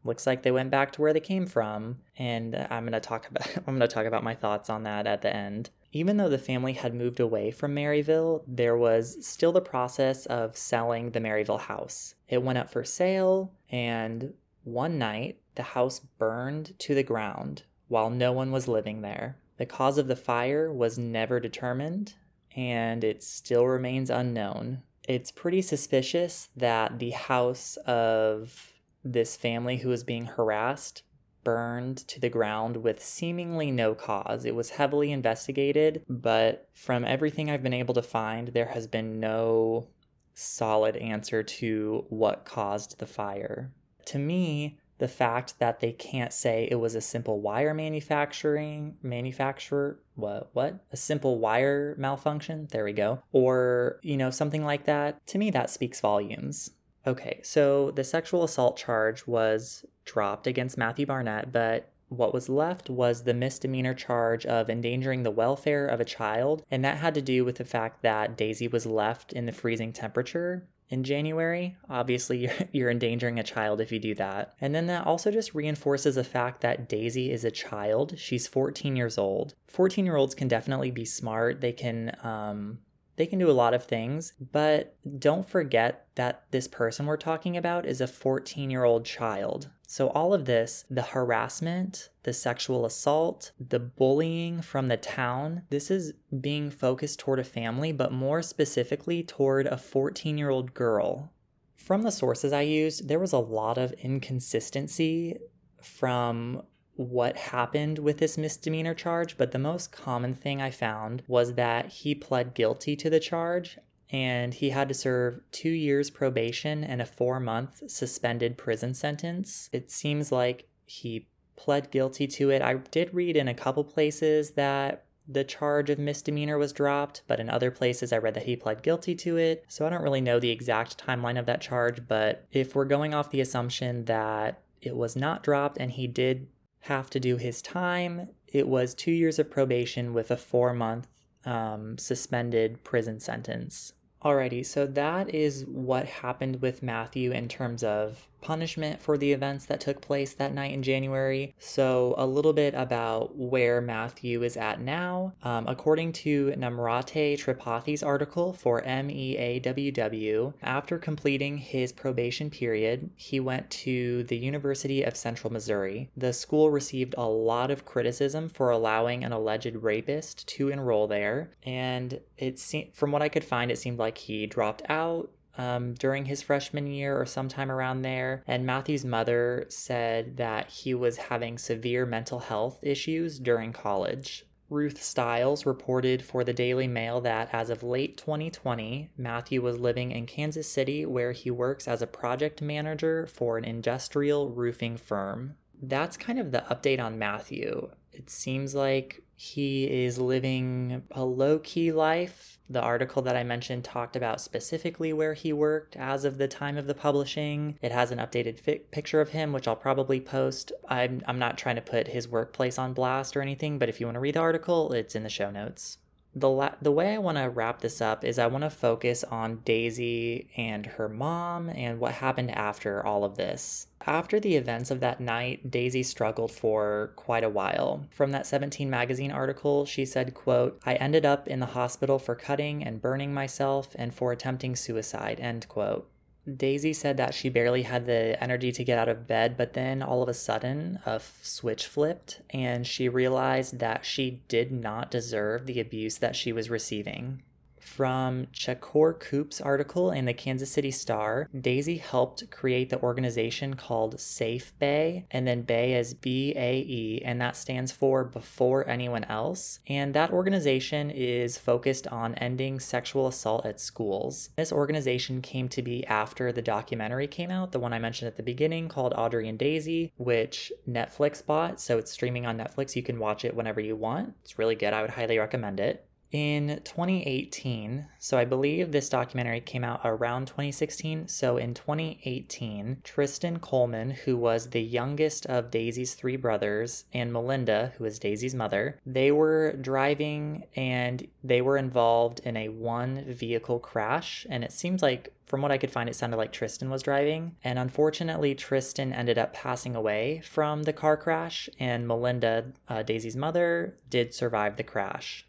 looks 0.04 0.28
like 0.28 0.44
they 0.44 0.52
went 0.52 0.72
back 0.72 0.92
to 0.92 1.02
where 1.02 1.13
they 1.13 1.20
came 1.20 1.46
from 1.46 1.98
and 2.18 2.56
i'm 2.70 2.84
going 2.84 2.94
to 2.94 3.00
talk 3.00 3.28
about 3.30 3.48
i'm 3.58 3.78
going 3.78 3.80
to 3.80 3.88
talk 3.88 4.06
about 4.06 4.24
my 4.24 4.36
thoughts 4.36 4.70
on 4.70 4.84
that 4.84 5.08
at 5.08 5.22
the 5.22 5.36
end 5.36 5.70
even 5.94 6.18
though 6.18 6.28
the 6.28 6.39
family 6.39 6.74
had 6.74 6.96
moved 6.96 7.20
away 7.20 7.52
from 7.52 7.76
Maryville, 7.76 8.42
there 8.48 8.76
was 8.76 9.26
still 9.26 9.52
the 9.52 9.62
process 9.62 10.26
of 10.26 10.58
selling 10.58 11.12
the 11.12 11.20
Maryville 11.20 11.62
house. 11.62 12.16
It 12.28 12.42
went 12.42 12.58
up 12.58 12.72
for 12.72 12.84
sale, 12.84 13.52
and 13.70 14.34
one 14.63 14.98
night 14.98 15.38
the 15.54 15.63
house 15.63 16.00
burned 16.00 16.78
to 16.80 16.96
the 16.96 17.04
ground 17.04 17.63
while 17.89 18.10
no 18.10 18.32
one 18.32 18.52
was 18.52 18.68
living 18.68 19.02
there. 19.02 19.38
The 19.58 19.68
cause 19.68 20.00
of 20.00 20.08
the 20.08 20.16
fire 20.16 20.74
was 20.74 20.98
never 20.98 21.39
determined, 21.39 22.16
and 22.56 23.04
it 23.04 23.22
still 23.22 23.68
remains 23.68 24.10
unknown. 24.10 24.82
It's 25.08 25.32
pretty 25.32 25.62
suspicious 25.62 26.50
that 26.56 26.98
the 26.98 27.12
house 27.12 27.78
of 27.86 28.73
this 29.04 29.36
family 29.36 29.78
who 29.78 29.89
was 29.89 30.04
being 30.04 30.26
harassed 30.26 31.04
burned 31.44 31.98
to 32.08 32.20
the 32.20 32.30
ground 32.30 32.78
with 32.78 33.04
seemingly 33.04 33.70
no 33.70 33.94
cause. 33.94 34.46
It 34.46 34.56
was 34.56 34.72
heavily 34.72 35.12
investigated, 35.12 36.04
but 36.08 36.70
from 36.74 37.04
everything 37.04 37.50
I've 37.50 37.63
been 37.63 37.74
able 37.74 37.94
to 37.96 38.02
find, 38.02 38.50
there 38.50 38.68
has 38.68 38.88
been 38.88 39.20
no 39.20 39.89
solid 40.34 40.96
answer 40.98 41.44
to 41.44 42.06
what 42.10 42.46
caused 42.46 43.00
the 43.00 43.06
fire. 43.06 43.72
To 44.06 44.20
me, 44.20 44.80
the 45.00 45.08
fact 45.08 45.60
that 45.60 45.80
they 45.80 45.92
can't 45.92 46.32
say 46.32 46.68
it 46.72 46.76
was 46.76 46.96
a 46.96 47.02
simple 47.02 47.42
wire 47.42 47.74
manufacturing 47.74 48.96
manufacturer 49.02 50.00
what 50.16 50.50
what? 50.54 50.80
A 50.92 50.98
simple 50.98 51.39
wire 51.39 51.96
malfunction? 51.98 52.68
There 52.72 52.84
we 52.84 52.94
go. 52.94 53.24
Or 53.32 54.00
you 54.04 54.16
know 54.16 54.30
something 54.30 54.63
like 54.63 54.86
that. 54.86 55.26
To 55.28 55.38
me 55.38 55.50
that 55.52 55.72
speaks 55.72 56.00
volumes 56.00 56.72
Okay, 57.06 57.42
so 57.44 57.92
the 57.92 58.04
sexual 58.04 58.44
assault 58.44 58.78
charge 58.78 59.28
was 59.28 59.86
dropped 60.06 60.48
against 60.48 60.78
Matthew 60.78 61.06
Barnett, 61.06 61.52
but 61.52 61.89
what 62.10 62.34
was 62.34 62.50
left 62.50 62.89
was 62.89 63.24
the 63.24 63.34
misdemeanor 63.34 63.94
charge 63.94 64.46
of 64.46 64.70
endangering 64.70 65.24
the 65.24 65.32
welfare 65.32 65.88
of 65.88 66.00
a 66.00 66.06
child, 66.06 66.63
and 66.70 66.86
that 66.86 66.98
had 66.98 67.13
to 67.16 67.22
do 67.22 67.44
with 67.44 67.58
the 67.58 67.66
fact 67.66 68.02
that 68.04 68.38
Daisy 68.38 68.68
was 68.68 68.86
left 68.86 69.34
in 69.34 69.46
the 69.46 69.52
freezing 69.52 69.92
temperature 69.92 70.68
in 70.89 71.04
January. 71.04 71.76
Obviously, 71.89 72.50
you're 72.72 72.92
endangering 72.92 73.39
a 73.39 73.44
child 73.44 73.82
if 73.82 73.92
you 73.92 74.00
do 74.00 74.13
that. 74.16 74.54
And 74.62 74.76
then 74.76 74.86
that 74.88 75.08
also 75.08 75.32
just 75.32 75.56
reinforces 75.56 76.16
the 76.16 76.24
fact 76.24 76.62
that 76.62 76.88
Daisy 76.88 77.32
is 77.32 77.44
a 77.44 77.52
child. 77.52 78.13
She's 78.18 78.48
14 78.48 78.96
years 78.96 79.18
old. 79.18 79.56
14 79.68 80.06
year 80.06 80.16
olds 80.16 80.36
can 80.36 80.48
definitely 80.48 80.92
be 80.92 81.06
smart. 81.06 81.62
They 81.62 81.74
can, 81.74 82.16
um, 82.22 82.80
they 83.15 83.26
can 83.26 83.39
do 83.39 83.49
a 83.49 83.54
lot 83.54 83.73
of 83.73 83.84
things, 83.84 84.34
but 84.52 84.95
don't 85.19 85.47
forget 85.47 86.08
that 86.15 86.43
this 86.52 86.67
person 86.67 87.06
we're 87.06 87.17
talking 87.17 87.56
about 87.56 87.86
is 87.86 88.02
a 88.02 88.08
14 88.08 88.69
year 88.69 88.84
old 88.84 89.06
child. 89.06 89.69
So, 89.86 90.08
all 90.10 90.34
of 90.34 90.45
this 90.45 90.86
the 90.89 91.02
harassment, 91.02 92.10
the 92.23 92.34
sexual 92.34 92.86
assault, 92.86 93.52
the 93.60 93.80
bullying 93.80 94.62
from 94.62 94.88
the 94.88 94.97
town 94.97 95.63
this 95.69 95.91
is 95.91 96.13
being 96.41 96.71
focused 96.71 97.19
toward 97.19 97.39
a 97.39 97.43
family, 97.43 97.91
but 97.91 98.12
more 98.12 98.41
specifically 98.41 99.21
toward 99.23 99.67
a 99.67 99.78
14 99.78 100.38
year 100.38 100.49
old 100.49 100.73
girl. 100.73 101.32
From 101.76 102.04
the 102.04 102.12
sources 102.12 102.54
I 102.54 102.62
used, 102.62 103.08
there 103.10 103.19
was 103.19 103.34
a 103.34 103.39
lot 103.39 103.78
of 103.78 103.91
inconsistency 103.93 105.38
from 105.82 106.63
what 107.04 107.38
happened 107.38 108.00
with 108.00 108.18
this 108.18 108.38
misdemeanor 108.38 108.94
charge, 108.94 109.38
but 109.38 109.52
the 109.52 109.60
most 109.60 109.92
common 109.92 110.34
thing 110.34 110.62
I 110.62 110.72
found 110.72 111.24
was 111.28 111.54
that 111.54 111.88
he 111.88 112.16
pled 112.16 112.54
guilty 112.54 112.96
to 112.96 113.10
the 113.10 113.20
charge 113.20 113.78
and 114.10 114.54
he 114.54 114.70
had 114.70 114.88
to 114.88 114.94
serve 114.94 115.42
two 115.52 115.72
years 115.72 116.10
probation 116.10 116.84
and 116.84 117.02
a 117.02 117.06
four 117.06 117.39
month 117.39 117.89
suspended 117.89 118.58
prison 118.58 118.94
sentence. 118.94 119.70
It 119.74 119.89
seems 119.92 120.32
like 120.32 120.68
he 120.86 121.28
pled 121.56 121.92
guilty 121.92 122.28
to 122.28 122.50
it. 122.52 122.62
I 122.62 122.76
did 122.76 123.13
read 123.13 123.36
in 123.36 123.48
a 123.48 123.54
couple 123.54 123.84
places 123.84 124.52
that 124.52 125.06
the 125.28 125.44
charge 125.44 125.89
of 125.89 125.98
misdemeanor 125.98 126.58
was 126.58 126.74
dropped, 126.74 127.22
but 127.28 127.39
in 127.39 127.50
other 127.50 127.72
places 127.72 128.12
I 128.12 128.18
read 128.18 128.34
that 128.36 128.44
he 128.44 128.56
pled 128.56 128.84
guilty 128.84 129.16
to 129.16 129.38
it. 129.38 129.66
So 129.68 129.86
I 129.86 129.89
don't 129.89 130.04
really 130.04 130.22
know 130.22 130.39
the 130.39 130.52
exact 130.52 131.04
timeline 131.04 131.39
of 131.39 131.46
that 131.46 131.62
charge, 131.62 132.08
but 132.08 132.46
if 132.52 132.76
we're 132.76 132.86
going 132.86 133.13
off 133.13 133.32
the 133.32 133.42
assumption 133.42 134.06
that 134.06 134.62
it 134.82 134.96
was 134.96 135.16
not 135.16 135.44
dropped 135.44 135.78
and 135.78 135.92
he 135.92 136.08
did 136.08 136.48
have 136.84 137.10
to 137.10 137.19
do 137.19 137.38
his 137.38 137.62
time. 137.62 138.30
It 138.48 138.67
was 138.67 138.93
two 138.93 139.12
years 139.12 139.39
of 139.39 139.50
probation 139.50 140.13
with 140.13 140.30
a 140.32 140.38
four 140.38 140.74
month 140.74 141.08
um, 141.46 141.98
suspended 141.98 142.84
prison 142.84 143.19
sentence. 143.19 143.93
Alrighty, 144.24 144.65
so 144.65 144.86
that 144.88 145.34
is 145.34 145.65
what 145.65 146.06
happened 146.06 146.62
with 146.62 146.84
Matthew 146.84 147.32
in 147.32 147.48
terms 147.48 147.84
of 147.84 148.28
punishment 148.43 149.01
for 149.01 149.17
the 149.17 149.32
events 149.32 149.65
that 149.65 149.79
took 149.79 150.01
place 150.01 150.34
that 150.34 150.53
night 150.53 150.73
in 150.73 150.84
January. 150.84 151.56
So, 151.58 152.13
a 152.17 152.27
little 152.27 152.53
bit 152.53 152.73
about 152.75 153.36
where 153.36 153.82
Matthew 153.82 154.43
is 154.43 154.58
at 154.58 154.82
now. 154.82 155.34
Um, 155.41 155.65
according 155.67 156.13
to 156.13 156.51
Namrata 156.58 157.38
Tripathi's 157.38 158.03
article 158.03 158.53
for 158.53 158.82
MEAWW, 158.84 160.53
after 160.62 160.97
completing 160.97 161.58
his 161.58 161.91
probation 161.91 162.49
period, 162.49 163.10
he 163.15 163.39
went 163.39 163.69
to 163.71 164.23
the 164.23 164.38
University 164.38 165.03
of 165.03 165.15
Central 165.15 165.51
Missouri. 165.51 166.10
The 166.15 166.34
school 166.34 166.69
received 166.69 167.15
a 167.17 167.25
lot 167.25 167.71
of 167.71 167.86
criticism 167.86 168.49
for 168.49 168.69
allowing 168.69 169.23
an 169.23 169.32
alleged 169.32 169.75
rapist 169.77 170.47
to 170.49 170.69
enroll 170.69 171.08
there, 171.08 171.51
and 171.63 172.19
it 172.38 172.60
seemed, 172.60 172.93
from 172.93 173.12
what 173.12 173.21
I 173.21 173.29
could 173.29 173.43
find, 173.43 173.71
it 173.71 173.77
seemed 173.77 173.99
like 173.99 174.17
he 174.17 174.45
dropped 174.45 174.82
out 174.89 175.32
um, 175.58 175.94
during 175.94 176.26
his 176.26 176.42
freshman 176.42 176.88
year 176.88 177.20
or 177.20 177.26
sometime 177.26 177.72
around 177.72 178.02
there. 178.02 178.44
And 178.48 178.66
Matthew's 178.66 179.06
mother 179.06 179.66
said 179.70 180.38
that 180.38 180.70
he 180.70 180.94
was 180.94 181.18
having 181.18 181.58
severe 181.58 182.06
mental 182.06 182.39
health 182.39 182.80
issues 182.82 183.39
during 183.39 183.74
college. 183.74 184.46
Ruth 184.70 185.04
Stiles 185.04 185.66
reported 185.66 186.24
for 186.24 186.44
the 186.44 186.54
Daily 186.54 186.88
Mail 186.88 187.22
that 187.22 187.50
as 187.54 187.70
of 187.70 187.84
late 187.84 188.18
2020, 188.18 189.12
Matthew 189.16 189.62
was 189.62 189.78
living 189.78 190.12
in 190.12 190.26
Kansas 190.26 190.68
City 190.68 191.06
where 191.06 191.32
he 191.32 191.52
works 191.52 191.88
as 191.88 192.02
a 192.02 192.08
project 192.08 192.62
manager 192.62 193.28
for 193.28 193.58
an 193.58 193.66
industrial 193.66 194.50
roofing 194.50 194.98
firm. 194.98 195.56
That's 195.80 196.18
kind 196.18 196.39
of 196.39 196.52
the 196.52 196.63
update 196.72 197.00
on 197.00 197.20
Matthew. 197.20 197.92
It 198.13 198.30
seems 198.30 198.76
like 198.76 199.23
he 199.36 200.06
is 200.06 200.19
living 200.19 201.04
a 201.12 201.26
low 201.26 201.60
key 201.60 201.91
life. 201.91 202.60
The 202.69 202.82
article 202.82 203.21
that 203.23 203.36
I 203.36 203.43
mentioned 203.43 203.84
talked 203.84 204.15
about 204.15 204.39
specifically 204.39 205.12
where 205.12 205.34
he 205.34 205.52
worked 205.52 205.95
as 205.95 206.23
of 206.23 206.38
the 206.38 206.47
time 206.47 206.78
of 206.78 206.88
the 206.88 206.93
publishing. 206.93 207.78
It 207.82 207.91
has 207.91 208.12
an 208.12 208.19
updated 208.19 208.60
fi- 208.60 208.82
picture 208.91 209.19
of 209.19 209.30
him, 209.30 209.52
which 209.52 209.67
I'll 209.67 209.76
probably 209.76 210.21
post. 210.21 210.71
I'm, 210.88 211.21
I'm 211.28 211.39
not 211.39 211.58
trying 211.58 211.76
to 211.76 211.82
put 211.82 212.08
his 212.08 212.28
workplace 212.28 212.78
on 212.78 212.93
blast 212.93 213.36
or 213.36 213.41
anything, 213.41 213.80
but 213.80 213.89
if 213.89 213.99
you 213.99 214.08
want 214.08 214.15
to 214.15 214.21
read 214.21 214.36
the 214.36 214.39
article, 214.39 214.93
it's 214.93 215.15
in 215.15 215.23
the 215.23 215.30
show 215.30 215.52
notes 215.52 215.97
the 216.36 216.49
la- 216.49 216.76
the 216.82 216.91
way 216.91 217.13
I 217.13 217.19
want 217.19 217.38
to 217.38 217.49
wrap 217.49 217.82
this 217.82 218.02
up 218.02 218.23
is 218.23 218.39
I 218.39 218.47
want 218.47 218.63
to 218.63 218.69
focus 218.69 219.23
on 219.23 219.62
Daisy 219.65 220.49
and 220.58 220.86
her 220.86 221.08
mom 221.08 221.69
and 221.69 221.99
what 221.99 222.13
happened 222.13 222.52
after 222.52 223.06
all 223.06 223.23
of 223.23 223.38
this. 223.38 223.88
After 224.06 224.39
the 224.39 224.58
events 224.58 224.92
of 224.92 225.00
that 225.00 225.22
night, 225.22 225.72
Daisy 225.72 226.04
struggled 226.04 226.52
for 226.52 227.13
quite 227.16 227.44
a 227.44 227.50
while. 227.50 228.06
From 228.10 228.32
that 228.32 228.46
17 228.46 228.89
magazine 228.89 229.32
article, 229.32 229.86
she 229.86 230.06
said, 230.06 230.34
quote, 230.34 230.80
"I 230.86 230.96
ended 230.96 231.26
up 231.26 231.48
in 231.48 231.62
the 231.62 231.68
hospital 231.68 232.20
for 232.20 232.36
cutting 232.36 232.84
and 232.84 233.02
burning 233.02 233.34
myself 233.34 233.96
and 233.96 234.13
for 234.13 234.32
attempting 234.32 234.76
suicide." 234.76 235.39
End 235.39 235.70
quote. 235.70 236.10
Daisy 236.46 236.92
said 236.92 237.16
that 237.16 237.34
she 237.34 237.48
barely 237.48 237.84
had 237.84 238.06
the 238.06 238.42
energy 238.44 238.74
to 238.74 238.84
get 238.84 238.98
out 238.98 239.08
of 239.08 239.28
bed, 239.28 239.56
but 239.56 239.72
then 239.72 240.02
all 240.02 240.22
of 240.22 240.28
a 240.28 240.34
sudden 240.34 241.00
a 241.06 241.12
f- 241.12 241.39
switch 241.42 241.88
flipped 241.88 242.42
and 242.50 242.86
she 242.86 243.08
realized 243.08 243.80
that 243.80 244.06
she 244.06 244.42
did 244.50 244.70
not 244.70 245.10
deserve 245.10 245.66
the 245.66 245.80
abuse 245.80 246.18
that 246.18 246.36
she 246.36 246.52
was 246.52 246.70
receiving. 246.70 247.42
From 247.84 248.48
Chacour 248.54 249.13
Koop's 249.19 249.62
article 249.62 250.10
in 250.10 250.26
the 250.26 250.34
Kansas 250.34 250.72
City 250.72 250.89
Star, 250.89 251.50
Daisy 251.60 251.98
helped 251.98 252.50
create 252.50 252.89
the 252.89 253.02
organization 253.02 253.76
called 253.76 254.17
SafeBAE, 254.17 255.26
and 255.30 255.48
then 255.48 255.62
BAE 255.62 255.93
is 255.93 256.13
B 256.13 256.54
A 256.56 256.78
E, 256.80 257.22
and 257.24 257.39
that 257.39 257.56
stands 257.56 257.91
for 257.91 258.24
Before 258.24 258.88
Anyone 258.88 259.26
Else. 259.26 259.80
And 259.86 260.13
that 260.13 260.32
organization 260.32 261.12
is 261.12 261.58
focused 261.58 262.08
on 262.08 262.36
ending 262.36 262.80
sexual 262.80 263.28
assault 263.28 263.65
at 263.65 263.80
schools. 263.80 264.50
This 264.56 264.72
organization 264.72 265.41
came 265.41 265.69
to 265.69 265.82
be 265.82 266.06
after 266.08 266.52
the 266.52 266.62
documentary 266.62 267.28
came 267.28 267.52
out, 267.52 267.74
the 267.74 267.80
one 267.80 267.93
I 267.93 268.00
mentioned 268.00 268.28
at 268.28 268.38
the 268.38 268.43
beginning 268.43 268.88
called 268.88 269.13
Audrey 269.15 269.48
and 269.48 269.60
Daisy, 269.60 270.13
which 270.17 270.72
Netflix 270.89 271.46
bought. 271.46 271.80
So 271.80 271.98
it's 271.98 272.12
streaming 272.12 272.46
on 272.46 272.58
Netflix. 272.58 272.96
You 272.96 273.04
can 273.04 273.19
watch 273.19 273.46
it 273.46 273.56
whenever 273.56 273.82
you 273.82 273.96
want. 273.96 274.34
It's 274.41 274.58
really 274.58 274.76
good. 274.76 274.93
I 274.93 275.02
would 275.02 275.12
highly 275.12 275.38
recommend 275.38 275.80
it 275.80 276.08
in 276.34 276.82
2018, 276.84 278.08
so 278.17 278.39
I 278.39 278.43
believe 278.43 278.91
this 278.91 279.08
documentary 279.08 279.62
came 279.62 279.84
out 279.84 280.02
around 280.04 280.48
2016. 280.48 281.28
So 281.28 281.58
in 281.58 281.76
2018, 281.76 282.98
Tristan 283.04 283.60
Coleman, 283.60 284.10
who 284.10 284.36
was 284.36 284.72
the 284.72 284.82
youngest 284.82 285.46
of 285.46 285.69
Daisy's 285.69 286.15
three 286.15 286.36
brothers, 286.36 287.06
and 287.13 287.32
Melinda, 287.32 287.93
who 287.98 288.06
is 288.06 288.17
Daisy's 288.17 288.56
mother, 288.56 289.00
they 289.06 289.32
were 289.32 289.74
driving 289.74 290.65
and 290.76 291.28
they 291.43 291.62
were 291.62 291.78
involved 291.78 292.39
in 292.39 292.58
a 292.58 292.69
one 292.69 293.24
vehicle 293.32 293.80
crash. 293.80 294.48
And 294.50 294.63
it 294.63 294.72
seems 294.72 295.04
like 295.04 295.34
from 295.46 295.62
what 295.62 295.72
I 295.72 295.78
could 295.78 295.91
find, 295.91 296.10
it 296.10 296.15
sounded 296.15 296.38
like 296.38 296.52
Tristan 296.52 296.89
was 296.89 297.04
driving. 297.04 297.58
And 297.63 297.78
unfortunately, 297.78 298.56
Tristan 298.56 299.13
ended 299.13 299.38
up 299.38 299.54
passing 299.54 299.96
away 299.96 300.41
from 300.43 300.82
the 300.82 300.93
car 300.93 301.15
crash, 301.15 301.69
and 301.80 302.08
Melinda, 302.08 302.72
uh, 302.89 303.04
Daisy's 303.04 303.36
mother, 303.36 303.96
did 304.10 304.34
survive 304.34 304.78
the 304.78 304.84
crash. 304.84 305.46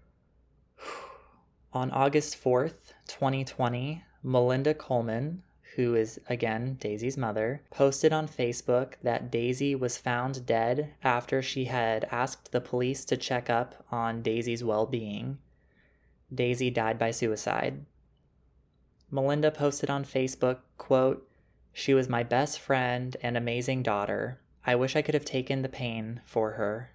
On 1.75 1.91
August 1.91 2.41
4th, 2.41 2.95
2020, 3.09 4.05
Melinda 4.23 4.75
Coleman, 4.75 5.43
who 5.75 5.97
is 5.97 6.21
again 6.29 6.77
Daisy's 6.81 7.17
mother, 7.17 7.63
posted 7.73 8.13
on 8.13 8.29
Facebook 8.29 8.93
that 9.03 9.29
Daisy 9.29 9.75
was 9.75 9.99
found 9.99 10.47
dead 10.47 10.95
after 11.03 11.43
she 11.43 11.65
had 11.65 12.07
asked 12.13 12.53
the 12.53 12.61
police 12.61 13.05
to 13.07 13.17
check 13.17 13.51
up 13.51 13.85
on 13.91 14.23
Daisy's 14.23 14.63
well 14.63 14.87
being. 14.87 15.39
Daisy 16.33 16.71
died 16.71 16.97
by 16.97 17.11
suicide. 17.11 17.85
Melinda 19.11 19.51
posted 19.51 19.91
on 19.91 20.05
Facebook, 20.05 20.59
quote, 20.79 21.29
She 21.73 21.93
was 21.93 22.09
my 22.09 22.23
best 22.23 22.61
friend 22.61 23.17
and 23.21 23.37
amazing 23.37 23.83
daughter. 23.83 24.41
I 24.65 24.77
wish 24.77 24.95
I 24.95 25.03
could 25.03 25.15
have 25.15 25.25
taken 25.25 25.63
the 25.63 25.69
pain 25.69 26.21
for 26.25 26.53
her. 26.53 26.91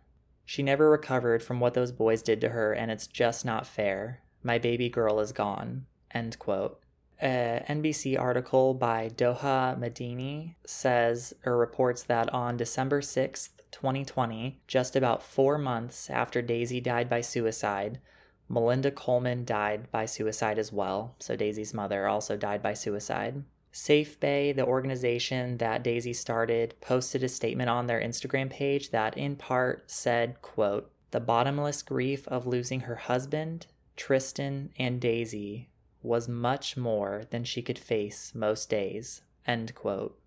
She 0.45 0.63
never 0.63 0.89
recovered 0.89 1.43
from 1.43 1.59
what 1.59 1.73
those 1.73 1.91
boys 1.91 2.21
did 2.21 2.39
to 2.39 2.49
her, 2.49 2.71
and 2.71 2.89
it's 2.89 3.07
just 3.07 3.43
not 3.43 3.67
fair. 3.67 4.21
My 4.43 4.57
baby 4.57 4.89
girl 4.89 5.19
is 5.19 5.31
gone. 5.31 5.85
End 6.11 6.39
quote. 6.39 6.79
A 7.21 7.63
NBC 7.67 8.17
article 8.17 8.73
by 8.73 9.09
Doha 9.09 9.77
Madani 9.77 10.55
says 10.65 11.33
or 11.45 11.57
reports 11.57 12.03
that 12.03 12.33
on 12.33 12.55
December 12.55 13.01
6th, 13.01 13.49
2020, 13.71 14.61
just 14.67 14.95
about 14.95 15.21
four 15.21 15.57
months 15.57 16.09
after 16.09 16.41
Daisy 16.41 16.79
died 16.79 17.09
by 17.09 17.21
suicide, 17.21 17.99
Melinda 18.47 18.89
Coleman 18.89 19.43
died 19.45 19.91
by 19.91 20.05
suicide 20.05 20.57
as 20.57 20.71
well. 20.71 21.15
So 21.19 21.35
Daisy's 21.35 21.73
mother 21.73 22.07
also 22.07 22.37
died 22.37 22.63
by 22.63 22.73
suicide. 22.73 23.43
SafeBAE, 23.71 24.55
the 24.55 24.65
organization 24.65 25.57
that 25.57 25.83
Daisy 25.83 26.13
started, 26.13 26.73
posted 26.81 27.21
a 27.21 27.29
statement 27.29 27.69
on 27.69 27.85
their 27.85 28.01
Instagram 28.01 28.49
page 28.49 28.89
that 28.89 29.15
in 29.17 29.35
part 29.35 29.91
said, 29.91 30.41
quote, 30.41 30.91
"The 31.11 31.19
bottomless 31.19 31.83
grief 31.83 32.27
of 32.29 32.47
losing 32.47 32.81
her 32.81 32.95
husband, 32.95 33.67
Tristan, 33.99 34.71
and 34.79 35.01
Daisy 35.01 35.69
was 36.01 36.29
much 36.29 36.77
more 36.77 37.23
than 37.31 37.43
she 37.43 37.61
could 37.61 37.77
face 37.77 38.33
most 38.33 38.69
days. 38.69 39.21
End 39.45 39.75
quote. 39.75 40.17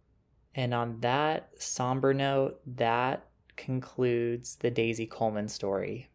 And 0.55 0.75
on 0.75 1.01
that 1.01 1.51
somber 1.57 2.13
note, 2.13 2.61
that 2.67 3.27
concludes 3.57 4.57
the 4.57 4.71
Daisy 4.71 5.07
Coleman 5.07 5.49
story. 5.49 6.11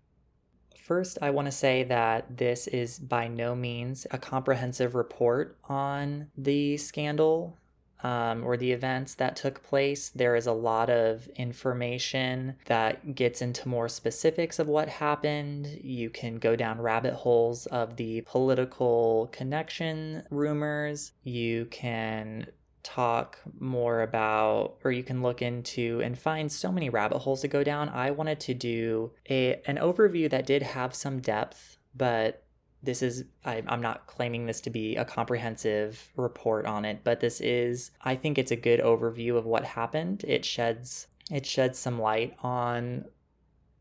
First, 0.80 1.18
I 1.20 1.32
want 1.32 1.48
to 1.48 1.52
say 1.52 1.84
that 1.84 2.38
this 2.38 2.68
is 2.68 3.00
by 3.00 3.28
no 3.28 3.56
means 3.56 4.06
a 4.12 4.20
comprehensive 4.20 4.94
report 4.94 5.58
on 5.68 6.28
the 6.38 6.78
scandal 6.78 7.58
um, 8.04 8.44
or 8.44 8.58
the 8.58 8.72
events 8.72 9.16
that 9.16 9.36
took 9.36 9.64
place. 9.64 10.10
There 10.10 10.36
is 10.36 10.48
a 10.48 10.54
lot 10.54 10.90
of 10.90 11.28
information 11.36 12.56
that 12.66 13.16
gets 13.16 13.42
into 13.42 13.68
more 13.68 13.90
specifics 13.90 14.60
of 14.60 14.68
what 14.68 14.90
happened. 14.90 15.68
You 15.82 16.10
can 16.10 16.38
go 16.38 16.56
down 16.56 16.82
rabbit 16.82 17.14
holes 17.14 17.66
of 17.68 17.96
the 17.96 18.22
political 18.22 19.30
connection 19.32 20.24
rumors. 20.30 21.14
You 21.24 21.66
can 21.66 22.48
talk 22.84 23.40
more 23.60 24.02
about 24.02 24.78
or 24.84 24.92
you 24.92 25.04
can 25.04 25.22
look 25.22 25.42
into 25.42 26.00
and 26.02 26.18
find 26.18 26.50
so 26.50 26.72
many 26.72 26.90
rabbit 26.90 27.18
holes 27.18 27.42
to 27.42 27.48
go 27.48 27.62
down. 27.62 27.90
I 27.90 28.12
wanted 28.12 28.40
to 28.42 28.54
do 28.54 29.12
a 29.30 29.62
an 29.66 29.76
overview 29.78 30.30
that 30.30 30.46
did 30.46 30.64
have 30.64 30.96
some 30.96 31.20
depth, 31.20 31.78
but 31.94 32.44
this 32.88 33.02
is 33.02 33.26
I, 33.44 33.62
i'm 33.68 33.82
not 33.82 34.08
claiming 34.08 34.46
this 34.46 34.62
to 34.62 34.70
be 34.70 34.96
a 34.96 35.04
comprehensive 35.04 36.10
report 36.16 36.66
on 36.66 36.86
it 36.86 37.02
but 37.04 37.20
this 37.20 37.42
is 37.42 37.92
i 38.02 38.16
think 38.16 38.38
it's 38.38 38.52
a 38.52 38.56
good 38.56 38.80
overview 38.80 39.36
of 39.36 39.46
what 39.46 39.66
happened 39.66 40.24
it 40.26 40.46
sheds 40.46 41.08
it 41.30 41.46
sheds 41.46 41.78
some 41.78 42.00
light 42.00 42.36
on 42.42 43.04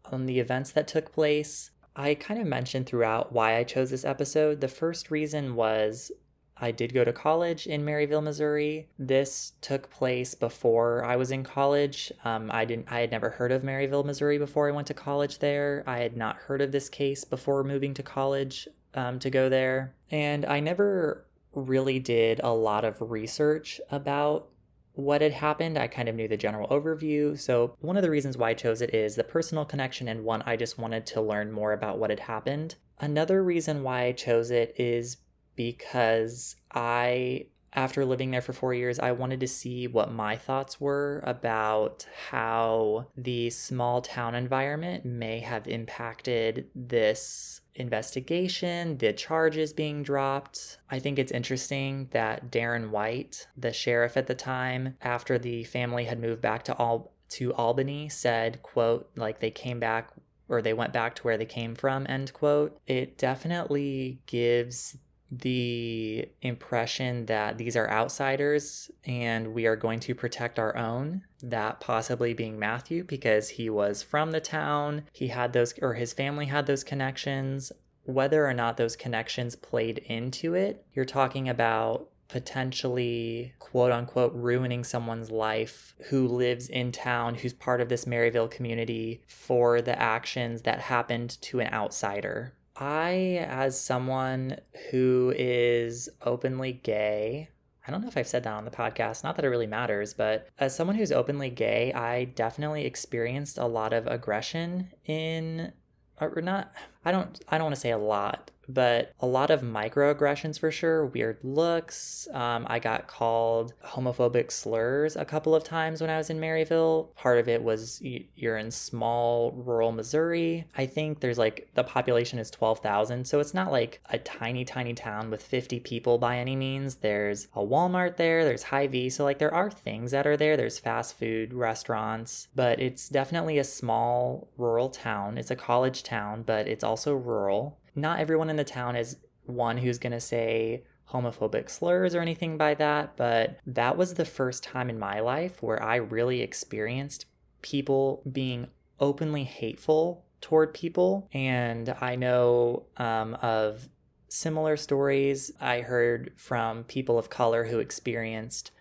on 0.04 0.26
the 0.26 0.40
events 0.40 0.72
that 0.72 0.88
took 0.88 1.12
place 1.12 1.70
i 1.94 2.14
kind 2.14 2.40
of 2.40 2.48
mentioned 2.48 2.86
throughout 2.86 3.32
why 3.32 3.56
i 3.56 3.62
chose 3.62 3.90
this 3.90 4.04
episode 4.04 4.60
the 4.60 4.68
first 4.68 5.08
reason 5.08 5.54
was 5.54 6.10
I 6.58 6.70
did 6.70 6.94
go 6.94 7.04
to 7.04 7.12
college 7.12 7.66
in 7.66 7.84
Maryville, 7.84 8.22
Missouri. 8.22 8.88
This 8.98 9.52
took 9.60 9.90
place 9.90 10.34
before 10.34 11.04
I 11.04 11.16
was 11.16 11.30
in 11.30 11.44
college. 11.44 12.10
Um, 12.24 12.50
I 12.50 12.64
didn't. 12.64 12.90
I 12.90 13.00
had 13.00 13.10
never 13.10 13.28
heard 13.28 13.52
of 13.52 13.62
Maryville, 13.62 14.06
Missouri 14.06 14.38
before 14.38 14.66
I 14.66 14.72
went 14.72 14.86
to 14.86 14.94
college 14.94 15.40
there. 15.40 15.84
I 15.86 15.98
had 15.98 16.16
not 16.16 16.36
heard 16.36 16.62
of 16.62 16.72
this 16.72 16.88
case 16.88 17.24
before 17.24 17.62
moving 17.62 17.92
to 17.92 18.02
college 18.02 18.68
um, 18.96 19.18
to 19.20 19.30
go 19.30 19.48
there. 19.48 19.94
And 20.10 20.44
I 20.44 20.60
never 20.60 21.26
really 21.54 21.98
did 21.98 22.40
a 22.42 22.52
lot 22.52 22.84
of 22.84 23.00
research 23.00 23.80
about 23.90 24.48
what 24.94 25.20
had 25.20 25.32
happened. 25.32 25.78
I 25.78 25.86
kind 25.86 26.08
of 26.08 26.14
knew 26.14 26.26
the 26.26 26.36
general 26.36 26.68
overview. 26.68 27.38
So, 27.38 27.76
one 27.80 27.96
of 27.96 28.02
the 28.02 28.10
reasons 28.10 28.36
why 28.36 28.50
I 28.50 28.54
chose 28.54 28.80
it 28.80 28.94
is 28.94 29.14
the 29.14 29.24
personal 29.24 29.64
connection, 29.64 30.08
and 30.08 30.24
one, 30.24 30.42
I 30.46 30.56
just 30.56 30.78
wanted 30.78 31.06
to 31.06 31.20
learn 31.20 31.52
more 31.52 31.72
about 31.72 31.98
what 31.98 32.10
had 32.10 32.20
happened. 32.20 32.76
Another 32.98 33.44
reason 33.44 33.82
why 33.82 34.04
I 34.04 34.12
chose 34.12 34.50
it 34.50 34.74
is 34.78 35.18
because 35.54 36.56
I 36.72 37.46
after 37.76 38.06
living 38.06 38.30
there 38.30 38.40
for 38.40 38.54
four 38.54 38.72
years, 38.72 38.98
I 38.98 39.12
wanted 39.12 39.40
to 39.40 39.46
see 39.46 39.86
what 39.86 40.10
my 40.10 40.34
thoughts 40.34 40.80
were 40.80 41.22
about 41.26 42.06
how 42.30 43.08
the 43.18 43.50
small 43.50 44.00
town 44.00 44.34
environment 44.34 45.04
may 45.04 45.40
have 45.40 45.68
impacted 45.68 46.68
this 46.74 47.60
investigation, 47.76 48.98
the 48.98 49.12
charges 49.12 49.72
being 49.72 50.02
dropped. 50.02 50.78
I 50.90 50.98
think 50.98 51.18
it's 51.18 51.32
interesting 51.32 52.08
that 52.12 52.50
Darren 52.50 52.90
White, 52.90 53.46
the 53.56 53.72
sheriff 53.72 54.16
at 54.16 54.26
the 54.26 54.34
time, 54.34 54.96
after 55.00 55.38
the 55.38 55.64
family 55.64 56.04
had 56.04 56.20
moved 56.20 56.40
back 56.40 56.64
to 56.64 56.80
Al- 56.80 57.12
to 57.28 57.52
Albany, 57.54 58.08
said, 58.08 58.62
quote, 58.62 59.10
like 59.16 59.40
they 59.40 59.50
came 59.50 59.80
back 59.80 60.12
or 60.48 60.62
they 60.62 60.72
went 60.72 60.92
back 60.92 61.14
to 61.16 61.22
where 61.22 61.36
they 61.36 61.46
came 61.46 61.74
from, 61.74 62.06
end 62.08 62.32
quote. 62.32 62.80
It 62.86 63.18
definitely 63.18 64.20
gives 64.26 64.96
the 65.30 66.28
impression 66.42 67.26
that 67.26 67.58
these 67.58 67.76
are 67.76 67.90
outsiders 67.90 68.90
and 69.04 69.54
we 69.54 69.66
are 69.66 69.76
going 69.76 70.00
to 70.00 70.14
protect 70.14 70.58
our 70.58 70.76
own. 70.76 71.22
That 71.42 71.80
possibly 71.80 72.32
being 72.34 72.58
Matthew 72.58 73.04
because 73.04 73.48
he 73.48 73.68
was 73.68 74.02
from 74.02 74.30
the 74.30 74.40
town, 74.40 75.04
he 75.12 75.28
had 75.28 75.52
those, 75.52 75.74
or 75.82 75.94
his 75.94 76.12
family 76.12 76.46
had 76.46 76.66
those 76.66 76.84
connections. 76.84 77.72
Whether 78.04 78.46
or 78.46 78.54
not 78.54 78.76
those 78.76 78.94
connections 78.94 79.56
played 79.56 79.98
into 79.98 80.54
it, 80.54 80.86
you're 80.94 81.04
talking 81.04 81.48
about 81.48 82.08
potentially 82.28 83.52
quote 83.58 83.92
unquote 83.92 84.32
ruining 84.34 84.84
someone's 84.84 85.30
life 85.30 85.94
who 86.08 86.26
lives 86.26 86.68
in 86.68 86.92
town, 86.92 87.34
who's 87.34 87.52
part 87.52 87.80
of 87.80 87.88
this 87.88 88.04
Maryville 88.04 88.50
community 88.50 89.22
for 89.26 89.80
the 89.80 90.00
actions 90.00 90.62
that 90.62 90.80
happened 90.80 91.40
to 91.42 91.60
an 91.60 91.72
outsider. 91.72 92.54
I, 92.78 93.46
as 93.48 93.80
someone 93.80 94.58
who 94.90 95.32
is 95.36 96.08
openly 96.22 96.72
gay, 96.72 97.48
I 97.86 97.90
don't 97.90 98.02
know 98.02 98.08
if 98.08 98.16
I've 98.16 98.26
said 98.26 98.42
that 98.44 98.52
on 98.52 98.64
the 98.64 98.70
podcast, 98.70 99.22
not 99.22 99.36
that 99.36 99.44
it 99.44 99.48
really 99.48 99.66
matters, 99.66 100.12
but 100.12 100.48
as 100.58 100.74
someone 100.74 100.96
who's 100.96 101.12
openly 101.12 101.50
gay, 101.50 101.92
I 101.92 102.24
definitely 102.24 102.84
experienced 102.84 103.58
a 103.58 103.66
lot 103.66 103.92
of 103.92 104.06
aggression 104.06 104.92
in 105.04 105.72
or 106.20 106.40
not 106.40 106.72
I 107.04 107.12
don't 107.12 107.38
I 107.48 107.58
don't 107.58 107.66
want 107.66 107.74
to 107.74 107.80
say 107.80 107.90
a 107.90 107.98
lot, 107.98 108.50
but 108.68 109.12
a 109.20 109.26
lot 109.26 109.50
of 109.50 109.62
microaggressions 109.62 110.58
for 110.58 110.70
sure, 110.70 111.06
weird 111.06 111.38
looks. 111.42 112.28
Um, 112.32 112.66
I 112.68 112.78
got 112.78 113.06
called 113.06 113.74
homophobic 113.84 114.50
slurs 114.50 115.16
a 115.16 115.24
couple 115.24 115.54
of 115.54 115.64
times 115.64 116.00
when 116.00 116.10
I 116.10 116.16
was 116.16 116.30
in 116.30 116.40
Maryville. 116.40 117.14
Part 117.14 117.38
of 117.38 117.48
it 117.48 117.62
was 117.62 118.00
you're 118.02 118.56
in 118.56 118.70
small 118.70 119.52
rural 119.52 119.92
Missouri. 119.92 120.66
I 120.76 120.86
think 120.86 121.20
there's 121.20 121.38
like 121.38 121.68
the 121.74 121.84
population 121.84 122.38
is 122.38 122.50
12,000, 122.50 123.26
so 123.26 123.40
it's 123.40 123.54
not 123.54 123.72
like 123.72 124.00
a 124.10 124.18
tiny, 124.18 124.64
tiny 124.64 124.94
town 124.94 125.30
with 125.30 125.42
50 125.42 125.80
people 125.80 126.18
by 126.18 126.38
any 126.38 126.56
means. 126.56 126.96
There's 126.96 127.48
a 127.54 127.60
Walmart 127.60 128.16
there, 128.16 128.44
there's 128.44 128.64
Hy-Vee, 128.64 129.10
so 129.10 129.24
like 129.24 129.38
there 129.38 129.54
are 129.54 129.70
things 129.70 130.10
that 130.10 130.26
are 130.26 130.36
there. 130.36 130.56
There's 130.56 130.78
fast 130.78 131.18
food 131.18 131.52
restaurants, 131.52 132.48
but 132.54 132.80
it's 132.80 133.08
definitely 133.08 133.58
a 133.58 133.64
small 133.64 134.48
rural 134.56 134.88
town. 134.88 135.38
It's 135.38 135.50
a 135.50 135.56
college 135.56 136.02
town, 136.02 136.42
but 136.42 136.66
it's 136.66 136.84
also 136.84 137.14
rural 137.14 137.78
not 137.96 138.20
everyone 138.20 138.50
in 138.50 138.56
the 138.56 138.64
town 138.64 138.96
is 138.96 139.16
one 139.44 139.78
who's 139.78 139.98
going 139.98 140.12
to 140.12 140.20
say 140.20 140.84
homophobic 141.10 141.70
slurs 141.70 142.14
or 142.14 142.20
anything 142.20 142.56
by 142.56 142.74
that, 142.74 143.16
but 143.16 143.58
that 143.66 143.96
was 143.96 144.14
the 144.14 144.24
first 144.24 144.62
time 144.62 144.90
in 144.90 144.98
my 144.98 145.20
life 145.20 145.62
where 145.62 145.82
I 145.82 145.96
really 145.96 146.42
experienced 146.42 147.26
people 147.62 148.22
being 148.30 148.68
openly 148.98 149.44
hateful 149.44 150.24
toward 150.40 150.74
people. 150.74 151.28
And 151.32 151.94
I 152.00 152.16
know 152.16 152.86
um, 152.96 153.34
of 153.34 153.88
similar 154.28 154.76
stories 154.76 155.52
I 155.60 155.80
heard 155.80 156.32
from 156.36 156.84
people 156.84 157.18
of 157.18 157.30
color 157.30 157.64
who 157.64 157.78
experienced 157.78 158.72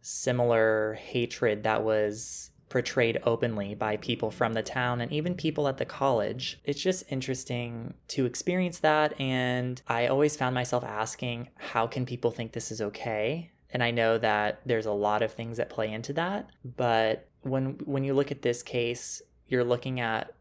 similar 0.00 0.94
hatred 0.94 1.62
that 1.64 1.82
was 1.82 2.50
portrayed 2.68 3.20
openly 3.24 3.74
by 3.74 3.96
people 3.96 4.30
from 4.30 4.54
the 4.54 4.62
town 4.62 5.00
and 5.00 5.12
even 5.12 5.34
people 5.34 5.68
at 5.68 5.78
the 5.78 5.84
college. 5.84 6.60
It's 6.64 6.82
just 6.82 7.04
interesting 7.08 7.94
to 8.08 8.26
experience 8.26 8.80
that. 8.80 9.18
And 9.20 9.80
I 9.86 10.06
always 10.06 10.36
found 10.36 10.54
myself 10.54 10.84
asking, 10.84 11.48
how 11.56 11.86
can 11.86 12.06
people 12.06 12.30
think 12.30 12.52
this 12.52 12.70
is 12.70 12.80
okay? 12.80 13.50
And 13.70 13.82
I 13.82 13.90
know 13.90 14.18
that 14.18 14.60
there's 14.64 14.86
a 14.86 14.92
lot 14.92 15.22
of 15.22 15.32
things 15.32 15.56
that 15.56 15.70
play 15.70 15.92
into 15.92 16.12
that. 16.14 16.50
But 16.64 17.28
when 17.42 17.78
when 17.84 18.04
you 18.04 18.14
look 18.14 18.30
at 18.30 18.42
this 18.42 18.62
case, 18.62 19.20
you're 19.48 19.64
looking 19.64 20.00
at 20.00 20.32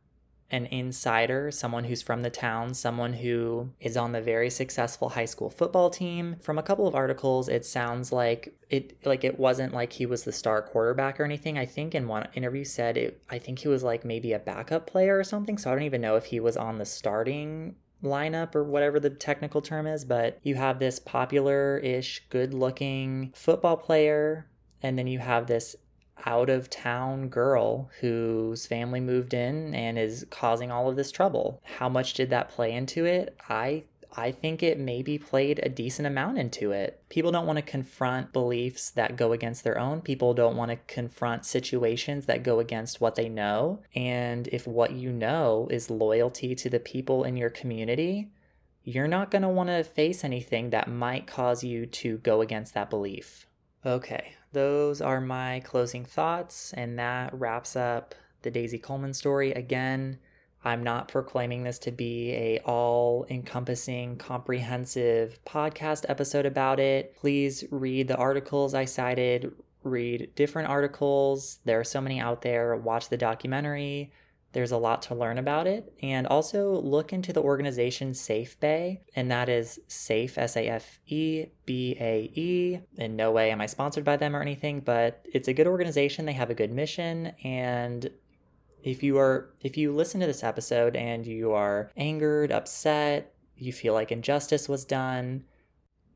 an 0.54 0.68
insider, 0.68 1.50
someone 1.50 1.84
who's 1.84 2.04
from 2.04 2.22
the 2.22 2.30
town, 2.30 2.76
someone 2.76 3.12
who 3.12 3.70
is 3.80 3.98
on 3.98 4.12
the 4.12 4.22
very 4.22 4.52
successful 4.52 5.10
high 5.10 5.26
school 5.26 5.50
football 5.50 5.90
team. 5.90 6.36
From 6.42 6.60
a 6.60 6.64
couple 6.64 6.88
of 6.88 6.94
articles, 6.94 7.50
it 7.50 7.66
sounds 7.66 8.12
like 8.12 8.56
it 8.70 9.04
like 9.04 9.24
it 9.24 9.40
wasn't 9.40 9.74
like 9.74 9.94
he 9.94 10.06
was 10.06 10.24
the 10.24 10.32
star 10.32 10.62
quarterback 10.62 11.20
or 11.20 11.24
anything. 11.24 11.58
I 11.58 11.66
think 11.66 11.96
in 11.96 12.08
one 12.08 12.28
interview 12.36 12.64
said 12.64 12.98
it 12.98 13.24
I 13.32 13.40
think 13.40 13.60
he 13.60 13.68
was 13.68 13.82
like 13.82 14.06
maybe 14.06 14.32
a 14.32 14.40
backup 14.40 14.86
player 14.86 15.18
or 15.18 15.24
something. 15.24 15.58
So 15.58 15.72
I 15.72 15.74
don't 15.74 15.84
even 15.84 16.02
know 16.02 16.18
if 16.18 16.26
he 16.26 16.40
was 16.40 16.56
on 16.56 16.78
the 16.78 16.86
starting 16.86 17.76
lineup 18.04 18.54
or 18.54 18.64
whatever 18.64 19.00
the 19.00 19.10
technical 19.10 19.62
term 19.62 19.88
is, 19.88 20.06
but 20.06 20.38
you 20.44 20.54
have 20.54 20.78
this 20.78 21.00
popular 21.00 21.80
ish, 21.80 22.22
good 22.30 22.54
looking 22.54 23.32
football 23.34 23.78
player, 23.78 24.46
and 24.84 25.00
then 25.00 25.08
you 25.08 25.18
have 25.18 25.48
this 25.48 25.76
out 26.26 26.50
of 26.50 26.70
town 26.70 27.28
girl 27.28 27.90
whose 28.02 28.66
family 28.66 29.00
moved 29.00 29.34
in 29.34 29.74
and 29.74 29.98
is 29.98 30.26
causing 30.30 30.72
all 30.72 30.90
of 30.90 30.96
this 30.96 31.12
trouble. 31.12 31.62
How 31.64 31.90
much 31.90 32.14
did 32.14 32.30
that 32.30 32.50
play 32.50 32.72
into 32.72 33.06
it? 33.06 33.38
I 33.50 33.84
I 34.16 34.32
think 34.32 34.62
it 34.62 34.78
maybe 34.80 35.18
played 35.18 35.60
a 35.64 35.70
decent 35.70 36.06
amount 36.06 36.38
into 36.38 36.72
it. 36.72 37.02
People 37.10 37.32
don't 37.32 37.48
want 37.48 37.58
to 37.58 37.64
confront 37.64 38.32
beliefs 38.32 38.92
that 38.92 39.16
go 39.16 39.32
against 39.32 39.64
their 39.64 39.80
own. 39.80 40.02
People 40.02 40.36
don't 40.36 40.56
want 40.56 40.70
to 40.70 40.78
confront 40.88 41.46
situations 41.46 42.28
that 42.28 42.44
go 42.44 42.60
against 42.60 43.02
what 43.02 43.16
they 43.16 43.28
know. 43.28 43.80
And 43.96 44.48
if 44.50 44.68
what 44.68 44.92
you 44.92 45.12
know 45.12 45.68
is 45.72 45.90
loyalty 45.90 46.54
to 46.54 46.70
the 46.70 46.80
people 46.80 47.24
in 47.24 47.38
your 47.38 47.50
community, 47.50 48.30
you're 48.84 49.08
not 49.08 49.32
going 49.32 49.42
to 49.42 49.50
want 49.50 49.70
to 49.70 49.84
face 49.84 50.24
anything 50.24 50.70
that 50.70 50.88
might 50.88 51.26
cause 51.26 51.64
you 51.64 51.88
to 51.88 52.18
go 52.20 52.42
against 52.42 52.76
that 52.76 52.92
belief. 52.92 53.48
Okay, 53.86 54.34
those 54.54 55.02
are 55.02 55.20
my 55.20 55.60
closing 55.66 56.06
thoughts, 56.06 56.72
and 56.74 56.98
that 56.98 57.34
wraps 57.34 57.76
up 57.76 58.16
the 58.42 58.50
Daisy 58.50 58.80
Coleman 58.80 59.14
story. 59.14 59.52
Again, 59.52 60.20
I'm 60.64 60.84
not 60.84 61.10
proclaiming 61.10 61.64
this 61.64 61.80
to 61.80 61.92
be 61.92 62.32
a 62.32 62.60
all-encompassing, 62.60 64.16
comprehensive 64.16 65.38
podcast 65.46 66.06
episode 66.08 66.46
about 66.46 66.80
it. 66.80 67.14
Please 67.18 67.66
read 67.72 68.08
the 68.08 68.16
articles 68.16 68.74
I 68.74 68.86
cited, 68.86 69.52
read 69.84 70.32
different 70.36 70.70
articles. 70.70 71.60
There 71.66 71.82
are 71.82 71.84
so 71.84 72.00
many 72.00 72.22
out 72.22 72.42
there. 72.42 72.78
Watch 72.78 73.10
the 73.10 73.18
documentary. 73.18 74.14
There's 74.54 74.72
a 74.72 74.78
lot 74.78 75.02
to 75.04 75.16
learn 75.16 75.38
about 75.38 75.68
it. 75.68 75.94
And 76.02 76.26
also 76.28 76.80
look 76.80 77.12
into 77.12 77.34
the 77.34 77.42
organization 77.42 78.12
SafeBAE, 78.12 79.02
and 79.16 79.30
that 79.32 79.50
is 79.50 79.80
Safe, 79.88 80.38
S 80.38 80.56
A 80.56 80.68
F 80.68 81.00
E 81.08 81.48
B 81.66 81.98
A 82.00 82.32
E. 82.34 82.80
In 82.98 83.16
no 83.16 83.32
way 83.32 83.52
am 83.52 83.62
I 83.62 83.66
sponsored 83.66 84.06
by 84.06 84.16
them 84.16 84.36
or 84.36 84.42
anything, 84.42 84.80
but 84.80 85.26
it's 85.34 85.48
a 85.48 85.54
good 85.54 85.68
organization. 85.68 86.26
They 86.26 86.34
have 86.34 86.52
a 86.52 86.56
good 86.56 86.72
mission. 86.72 87.34
And 87.44 88.10
if 88.84 89.02
you 89.02 89.18
are, 89.18 89.50
if 89.62 89.76
you 89.76 89.94
listen 89.94 90.22
to 90.22 90.28
this 90.28 90.44
episode 90.44 90.96
and 90.96 91.26
you 91.26 91.52
are 91.54 91.90
angered, 91.98 92.52
upset, 92.52 93.34
you 93.58 93.74
feel 93.74 93.94
like 93.94 94.12
injustice 94.12 94.70
was 94.70 94.86
done, 94.86 95.46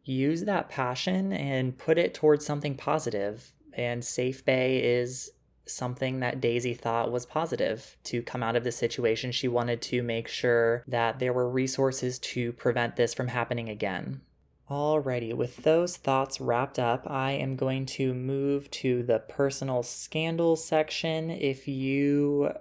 use 0.04 0.43
that 0.43 0.69
passion 0.69 1.34
and 1.34 1.78
put 1.78 1.97
it 1.97 2.13
towards 2.13 2.45
something 2.45 2.76
positive. 2.76 3.54
And 3.73 4.02
SafeBAE 4.02 4.82
is 4.84 5.32
something 5.68 6.20
that 6.20 6.42
Daisy 6.42 6.74
thought 6.74 7.12
was 7.12 7.26
positive 7.26 7.98
to 8.06 8.22
come 8.22 8.44
out 8.44 8.56
of 8.56 8.64
the 8.64 8.72
situation. 8.72 9.32
She 9.32 9.48
wanted 9.48 9.82
to 9.84 10.02
make 10.02 10.28
sure 10.28 10.84
that 10.88 11.20
there 11.20 11.34
were 11.34 11.50
resources 11.50 12.20
to 12.20 12.54
prevent 12.54 12.96
this 12.96 13.14
from 13.14 13.28
happening 13.28 13.70
again. 13.70 14.22
Alrighty, 14.70 15.34
with 15.34 15.58
those 15.58 15.96
thoughts 15.96 16.42
wrapped 16.42 16.78
up, 16.78 17.10
I 17.10 17.32
am 17.32 17.56
going 17.56 17.86
to 17.86 18.14
move 18.14 18.70
to 18.72 19.02
the 19.02 19.20
personal 19.20 19.82
scandal 19.82 20.58
section. 20.58 21.30
If 21.30 21.70
you 21.70 22.52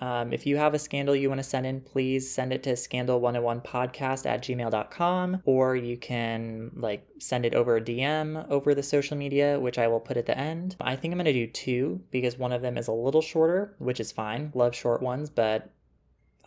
um, 0.00 0.32
if 0.32 0.44
you 0.44 0.56
have 0.56 0.74
a 0.74 0.78
scandal 0.78 1.14
you 1.14 1.28
want 1.28 1.38
to 1.38 1.44
send 1.48 1.66
in, 1.66 1.80
please 1.80 2.30
send 2.30 2.52
it 2.52 2.62
to 2.64 2.72
scandal101podcast 2.72 4.26
at 4.26 4.42
gmail.com, 4.42 5.42
or 5.44 5.76
you 5.76 5.96
can 5.96 6.72
like 6.74 7.06
send 7.18 7.46
it 7.46 7.54
over 7.54 7.76
a 7.76 7.80
DM 7.80 8.48
over 8.50 8.74
the 8.74 8.82
social 8.82 9.16
media, 9.16 9.58
which 9.60 9.78
I 9.78 9.86
will 9.86 10.00
put 10.00 10.16
at 10.16 10.26
the 10.26 10.36
end. 10.36 10.76
I 10.80 10.96
think 10.96 11.12
I'm 11.12 11.18
going 11.18 11.26
to 11.26 11.32
do 11.32 11.46
two 11.46 12.00
because 12.10 12.36
one 12.36 12.52
of 12.52 12.62
them 12.62 12.76
is 12.76 12.88
a 12.88 12.92
little 12.92 13.22
shorter, 13.22 13.76
which 13.78 14.00
is 14.00 14.10
fine. 14.10 14.50
Love 14.54 14.74
short 14.74 15.00
ones, 15.00 15.30
but 15.30 15.70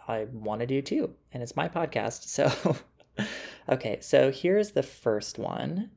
I 0.07 0.25
want 0.31 0.61
to 0.61 0.67
do 0.67 0.81
two, 0.81 1.13
and 1.31 1.41
it's 1.41 1.55
my 1.55 1.69
podcast. 1.69 2.23
So, 2.23 2.77
okay, 3.69 3.99
so 4.01 4.31
here's 4.31 4.71
the 4.71 4.83
first 4.83 5.39
one. 5.39 5.91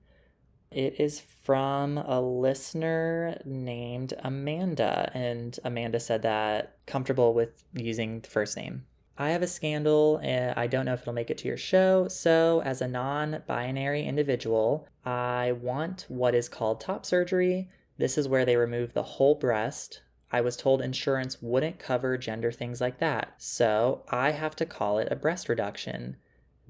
It 0.70 1.00
is 1.00 1.18
from 1.18 1.98
a 1.98 2.20
listener 2.20 3.40
named 3.44 4.14
Amanda, 4.22 5.10
and 5.14 5.58
Amanda 5.64 5.98
said 5.98 6.22
that 6.22 6.76
comfortable 6.86 7.34
with 7.34 7.64
using 7.72 8.20
the 8.20 8.28
first 8.28 8.56
name. 8.56 8.86
I 9.18 9.30
have 9.30 9.42
a 9.42 9.48
scandal 9.48 10.20
and 10.22 10.54
I 10.56 10.68
don't 10.68 10.86
know 10.86 10.94
if 10.94 11.02
it'll 11.02 11.12
make 11.12 11.28
it 11.28 11.38
to 11.38 11.48
your 11.48 11.56
show. 11.56 12.06
So, 12.08 12.62
as 12.64 12.80
a 12.80 12.88
non 12.88 13.42
binary 13.46 14.04
individual, 14.04 14.86
I 15.04 15.52
want 15.60 16.06
what 16.08 16.34
is 16.36 16.48
called 16.48 16.80
top 16.80 17.04
surgery. 17.04 17.68
This 17.98 18.16
is 18.16 18.28
where 18.28 18.44
they 18.44 18.56
remove 18.56 18.94
the 18.94 19.02
whole 19.02 19.34
breast. 19.34 20.02
I 20.32 20.40
was 20.40 20.56
told 20.56 20.80
insurance 20.80 21.42
wouldn't 21.42 21.80
cover 21.80 22.16
gender 22.16 22.52
things 22.52 22.80
like 22.80 22.98
that. 22.98 23.34
So, 23.38 24.04
I 24.08 24.30
have 24.30 24.54
to 24.56 24.66
call 24.66 24.98
it 24.98 25.08
a 25.10 25.16
breast 25.16 25.48
reduction. 25.48 26.16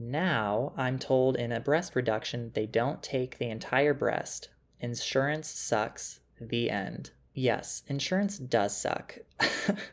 Now, 0.02 0.72
I'm 0.78 0.98
told 0.98 1.36
in 1.36 1.52
a 1.52 1.60
breast 1.60 1.94
reduction, 1.94 2.52
they 2.54 2.64
don't 2.64 3.02
take 3.02 3.36
the 3.36 3.50
entire 3.50 3.92
breast. 3.92 4.48
Insurance 4.80 5.50
sucks. 5.50 6.20
The 6.40 6.70
end. 6.70 7.10
Yes, 7.34 7.82
insurance 7.86 8.38
does 8.38 8.74
suck. 8.74 9.18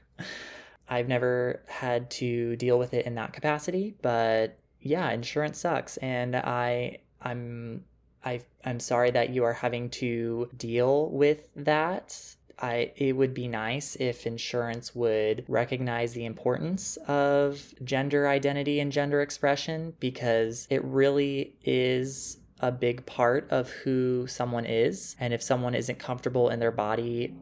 I've 0.89 1.09
never 1.09 1.61
had 1.67 2.09
to 2.11 2.55
deal 2.55 2.79
with 2.79 2.93
it 2.93 3.05
in 3.05 3.15
that 3.15 3.33
capacity, 3.33 3.95
but 4.01 4.57
yeah, 4.79 5.11
insurance 5.11 5.59
sucks 5.59 5.97
and 5.97 6.37
I 6.37 6.99
I'm 7.21 7.83
I 8.23 8.39
I'm 8.63 8.79
sorry 8.79 9.11
that 9.11 9.31
you 9.31 9.43
are 9.43 9.53
having 9.53 9.89
to 9.89 10.49
deal 10.55 11.09
with 11.09 11.49
that. 11.57 12.36
I 12.59 12.91
it 12.95 13.13
would 13.13 13.33
be 13.33 13.47
nice 13.47 13.95
if 13.95 14.25
insurance 14.25 14.95
would 14.95 15.45
recognize 15.47 16.13
the 16.13 16.25
importance 16.25 16.97
of 17.07 17.73
gender 17.83 18.27
identity 18.27 18.79
and 18.79 18.91
gender 18.91 19.21
expression 19.21 19.93
because 19.99 20.67
it 20.69 20.83
really 20.83 21.53
is 21.63 22.37
a 22.59 22.71
big 22.71 23.05
part 23.05 23.47
of 23.51 23.69
who 23.69 24.25
someone 24.27 24.65
is. 24.65 25.15
And 25.19 25.33
if 25.33 25.43
someone 25.43 25.75
isn't 25.75 25.99
comfortable 25.99 26.49
in 26.49 26.59
their 26.59 26.71
body, 26.71 27.35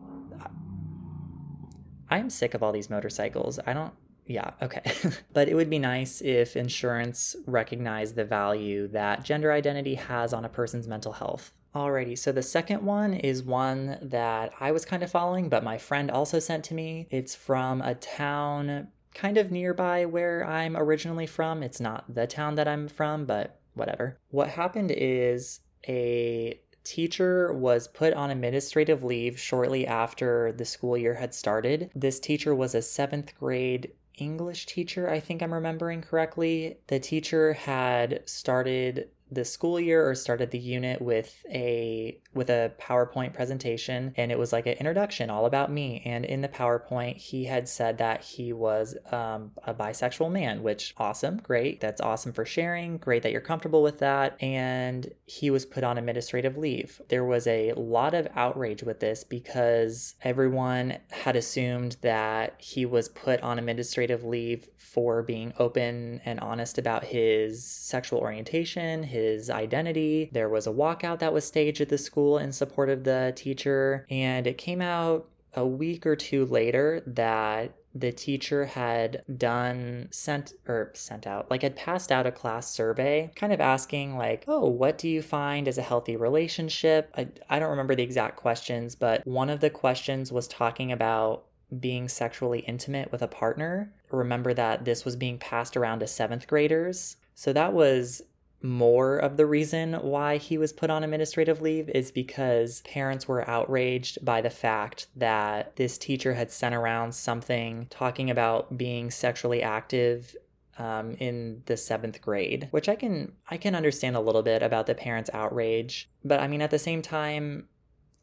I'm 2.10 2.30
sick 2.30 2.54
of 2.54 2.62
all 2.62 2.71
these 2.71 2.89
motorcycles. 2.89 3.60
I 3.65 3.73
don't 3.73 3.93
yeah, 4.28 4.51
okay. 4.62 4.82
but 5.34 5.47
it 5.47 5.56
would 5.56 5.69
be 5.69 5.80
nice 5.80 6.21
if 6.21 6.56
insurance 6.56 7.36
recognized 7.45 8.15
the 8.15 8.25
value 8.25 8.88
that 8.89 9.23
gender 9.23 9.51
identity 9.51 9.95
has 9.95 10.34
on 10.34 10.45
a 10.45 10.49
person's 10.49 10.88
mental 10.88 11.13
health. 11.13 11.54
Alrighty, 11.75 12.17
so 12.17 12.31
the 12.31 12.41
second 12.41 12.83
one 12.83 13.13
is 13.13 13.43
one 13.43 13.97
that 14.01 14.53
I 14.61 14.71
was 14.71 14.85
kind 14.85 15.03
of 15.03 15.11
following, 15.11 15.49
but 15.49 15.63
my 15.63 15.77
friend 15.77 16.09
also 16.09 16.39
sent 16.39 16.63
to 16.65 16.73
me. 16.73 17.07
It's 17.11 17.35
from 17.35 17.81
a 17.81 17.95
town 17.95 18.88
kind 19.13 19.38
of 19.38 19.51
nearby 19.51 20.05
where 20.05 20.47
I'm 20.47 20.77
originally 20.77 21.27
from. 21.27 21.61
It's 21.61 21.81
not 21.81 22.05
the 22.13 22.27
town 22.27 22.55
that 22.55 22.67
I'm 22.67 22.88
from, 22.88 23.25
but 23.25 23.59
whatever. 23.73 24.17
What 24.29 24.49
happened 24.49 24.91
is 24.95 25.59
a 25.88 26.59
teacher 26.85 27.51
was 27.51 27.89
put 27.89 28.13
on 28.13 28.31
administrative 28.31 29.03
leave 29.03 29.38
shortly 29.38 29.85
after 29.85 30.53
the 30.53 30.65
school 30.65 30.97
year 30.97 31.15
had 31.15 31.33
started. 31.33 31.91
This 31.93 32.21
teacher 32.21 32.55
was 32.55 32.73
a 32.73 32.81
seventh 32.81 33.38
grade 33.38 33.91
English 34.17 34.65
teacher, 34.67 35.09
I 35.09 35.19
think 35.19 35.41
I'm 35.41 35.53
remembering 35.53 36.01
correctly. 36.01 36.77
The 36.88 36.99
teacher 36.99 37.53
had 37.53 38.21
started 38.25 39.09
the 39.31 39.45
school 39.45 39.79
year 39.79 40.07
or 40.07 40.15
started 40.15 40.51
the 40.51 40.59
unit 40.59 41.01
with 41.01 41.45
a 41.49 42.19
with 42.33 42.49
a 42.49 42.73
PowerPoint 42.79 43.33
presentation 43.33 44.13
and 44.17 44.31
it 44.31 44.38
was 44.38 44.53
like 44.53 44.67
an 44.67 44.73
introduction 44.73 45.29
all 45.29 45.45
about 45.45 45.71
me. 45.71 46.01
And 46.05 46.25
in 46.25 46.41
the 46.41 46.47
PowerPoint 46.47 47.17
he 47.17 47.45
had 47.45 47.67
said 47.67 47.97
that 47.97 48.23
he 48.23 48.53
was 48.53 48.95
um, 49.11 49.51
a 49.63 49.73
bisexual 49.73 50.31
man 50.31 50.61
which 50.61 50.93
awesome 50.97 51.38
great 51.38 51.79
that's 51.79 52.01
awesome 52.01 52.33
for 52.33 52.45
sharing 52.45 52.97
great 52.97 53.23
that 53.23 53.31
you're 53.31 53.41
comfortable 53.41 53.81
with 53.81 53.99
that. 53.99 54.41
And 54.41 55.11
he 55.25 55.49
was 55.49 55.65
put 55.65 55.83
on 55.83 55.97
administrative 55.97 56.57
leave. 56.57 57.01
There 57.09 57.25
was 57.25 57.47
a 57.47 57.73
lot 57.73 58.13
of 58.13 58.27
outrage 58.35 58.83
with 58.83 58.99
this 58.99 59.23
because 59.23 60.15
everyone 60.21 60.97
had 61.09 61.35
assumed 61.35 61.97
that 62.01 62.55
he 62.59 62.85
was 62.85 63.09
put 63.09 63.41
on 63.41 63.57
administrative 63.57 64.23
leave 64.23 64.69
for 64.95 65.21
being 65.23 65.51
open 65.59 66.21
and 66.23 66.39
honest 66.39 66.77
about 66.77 67.03
his 67.03 67.65
sexual 67.65 68.19
orientation, 68.19 69.03
his 69.15 69.49
identity. 69.49 70.30
There 70.32 70.49
was 70.49 70.67
a 70.67 70.71
walkout 70.71 71.19
that 71.19 71.34
was 71.34 71.45
staged 71.45 71.82
at 71.82 71.89
the 71.89 71.97
school 71.97 72.38
in 72.38 72.51
support 72.51 72.89
of 72.89 73.04
the 73.04 73.34
teacher, 73.36 74.06
and 74.10 74.45
it 74.45 74.58
came 74.58 74.82
out 74.82 75.28
a 75.54 75.65
week 75.65 76.06
or 76.06 76.15
two 76.15 76.45
later 76.45 77.01
that 77.08 77.73
the 77.93 78.12
teacher 78.12 78.65
had 78.65 79.23
done 79.38 80.10
sent 80.12 80.51
or 80.67 80.91
sent 80.93 81.25
out 81.25 81.49
like 81.49 81.62
had 81.62 81.78
passed 81.78 82.12
out 82.12 82.28
a 82.28 82.32
class 82.32 82.69
survey 82.69 83.32
kind 83.38 83.54
of 83.54 83.62
asking 83.62 84.17
like 84.17 84.43
oh 84.49 84.67
what 84.67 84.97
do 84.97 85.08
you 85.08 85.21
find 85.21 85.65
as 85.65 85.78
a 85.78 85.82
healthy 85.82 86.17
relationship 86.17 87.10
I, 87.15 87.30
I 87.49 87.58
don't 87.58 87.69
remember 87.69 87.95
the 87.95 88.04
exact 88.04 88.36
questions 88.36 88.95
but 88.95 89.25
one 89.25 89.49
of 89.49 89.62
the 89.62 89.69
questions 89.69 90.30
was 90.30 90.45
talking 90.45 90.91
about 90.91 91.45
being 91.80 92.08
sexually 92.08 92.60
intimate 92.60 93.12
with 93.12 93.21
a 93.21 93.28
partner. 93.28 93.91
Remember 94.12 94.54
that 94.54 94.86
this 94.86 95.06
was 95.06 95.15
being 95.15 95.38
passed 95.38 95.75
around 95.75 95.99
to 95.99 96.08
seventh 96.08 96.47
graders. 96.47 97.17
So 97.34 97.54
that 97.54 97.73
was 97.73 98.21
more 98.65 99.17
of 99.17 99.38
the 99.38 99.45
reason 99.45 99.93
why 99.93 100.38
he 100.38 100.58
was 100.58 100.73
put 100.73 100.89
on 100.89 101.04
administrative 101.04 101.62
leave 101.62 101.89
is 101.89 102.12
because 102.12 102.82
parents 102.82 103.28
were 103.28 103.49
outraged 103.49 104.23
by 104.23 104.41
the 104.41 104.49
fact 104.49 105.08
that 105.15 105.75
this 105.75 105.97
teacher 105.97 106.34
had 106.34 106.51
sent 106.51 106.75
around 106.75 107.13
something 107.13 107.88
talking 107.89 108.30
about 108.30 108.78
being 108.78 109.12
sexually 109.12 109.62
active 109.62 110.36
um, 110.78 111.15
in 111.19 111.62
the 111.67 111.78
seventh 111.78 112.21
grade, 112.21 112.67
which 112.71 112.89
I 112.89 112.95
can 112.95 113.32
I 113.49 113.58
can 113.58 113.75
understand 113.75 114.15
a 114.15 114.19
little 114.19 114.43
bit 114.43 114.62
about 114.62 114.88
the 114.88 114.95
parents' 114.95 115.30
outrage, 115.34 116.10
but 116.23 116.39
I 116.39 116.47
mean 116.47 116.62
at 116.62 116.71
the 116.71 116.80
same 116.80 117.01
time, 117.01 117.67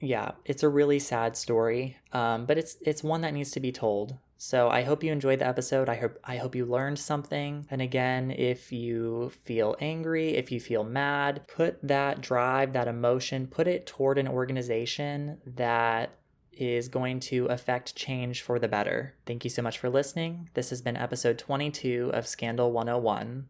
yeah, 0.00 0.32
it's 0.44 0.62
a 0.62 0.68
really 0.68 0.98
sad 0.98 1.36
story. 1.36 1.96
Um, 2.12 2.46
but 2.46 2.58
it's 2.58 2.76
it's 2.82 3.02
one 3.02 3.22
that 3.22 3.34
needs 3.34 3.50
to 3.52 3.60
be 3.60 3.72
told. 3.72 4.18
So 4.36 4.68
I 4.68 4.82
hope 4.82 5.02
you 5.02 5.12
enjoyed 5.12 5.38
the 5.38 5.46
episode. 5.46 5.88
I 5.88 5.96
hope 5.96 6.18
I 6.24 6.36
hope 6.36 6.54
you 6.54 6.66
learned 6.66 6.98
something. 6.98 7.66
And 7.70 7.80
again, 7.80 8.30
if 8.30 8.72
you 8.72 9.32
feel 9.42 9.76
angry, 9.80 10.36
if 10.36 10.52
you 10.52 10.60
feel 10.60 10.84
mad, 10.84 11.46
put 11.48 11.78
that 11.86 12.20
drive, 12.20 12.72
that 12.72 12.88
emotion, 12.88 13.46
put 13.46 13.66
it 13.66 13.86
toward 13.86 14.18
an 14.18 14.28
organization 14.28 15.38
that 15.46 16.18
is 16.52 16.88
going 16.88 17.18
to 17.18 17.46
affect 17.46 17.96
change 17.96 18.42
for 18.42 18.58
the 18.58 18.68
better. 18.68 19.14
Thank 19.26 19.44
you 19.44 19.50
so 19.50 19.62
much 19.62 19.78
for 19.78 19.90
listening. 19.90 20.50
This 20.54 20.70
has 20.70 20.82
been 20.82 20.96
episode 20.96 21.38
22 21.38 22.10
of 22.12 22.26
Scandal 22.26 22.70
101. 22.70 23.48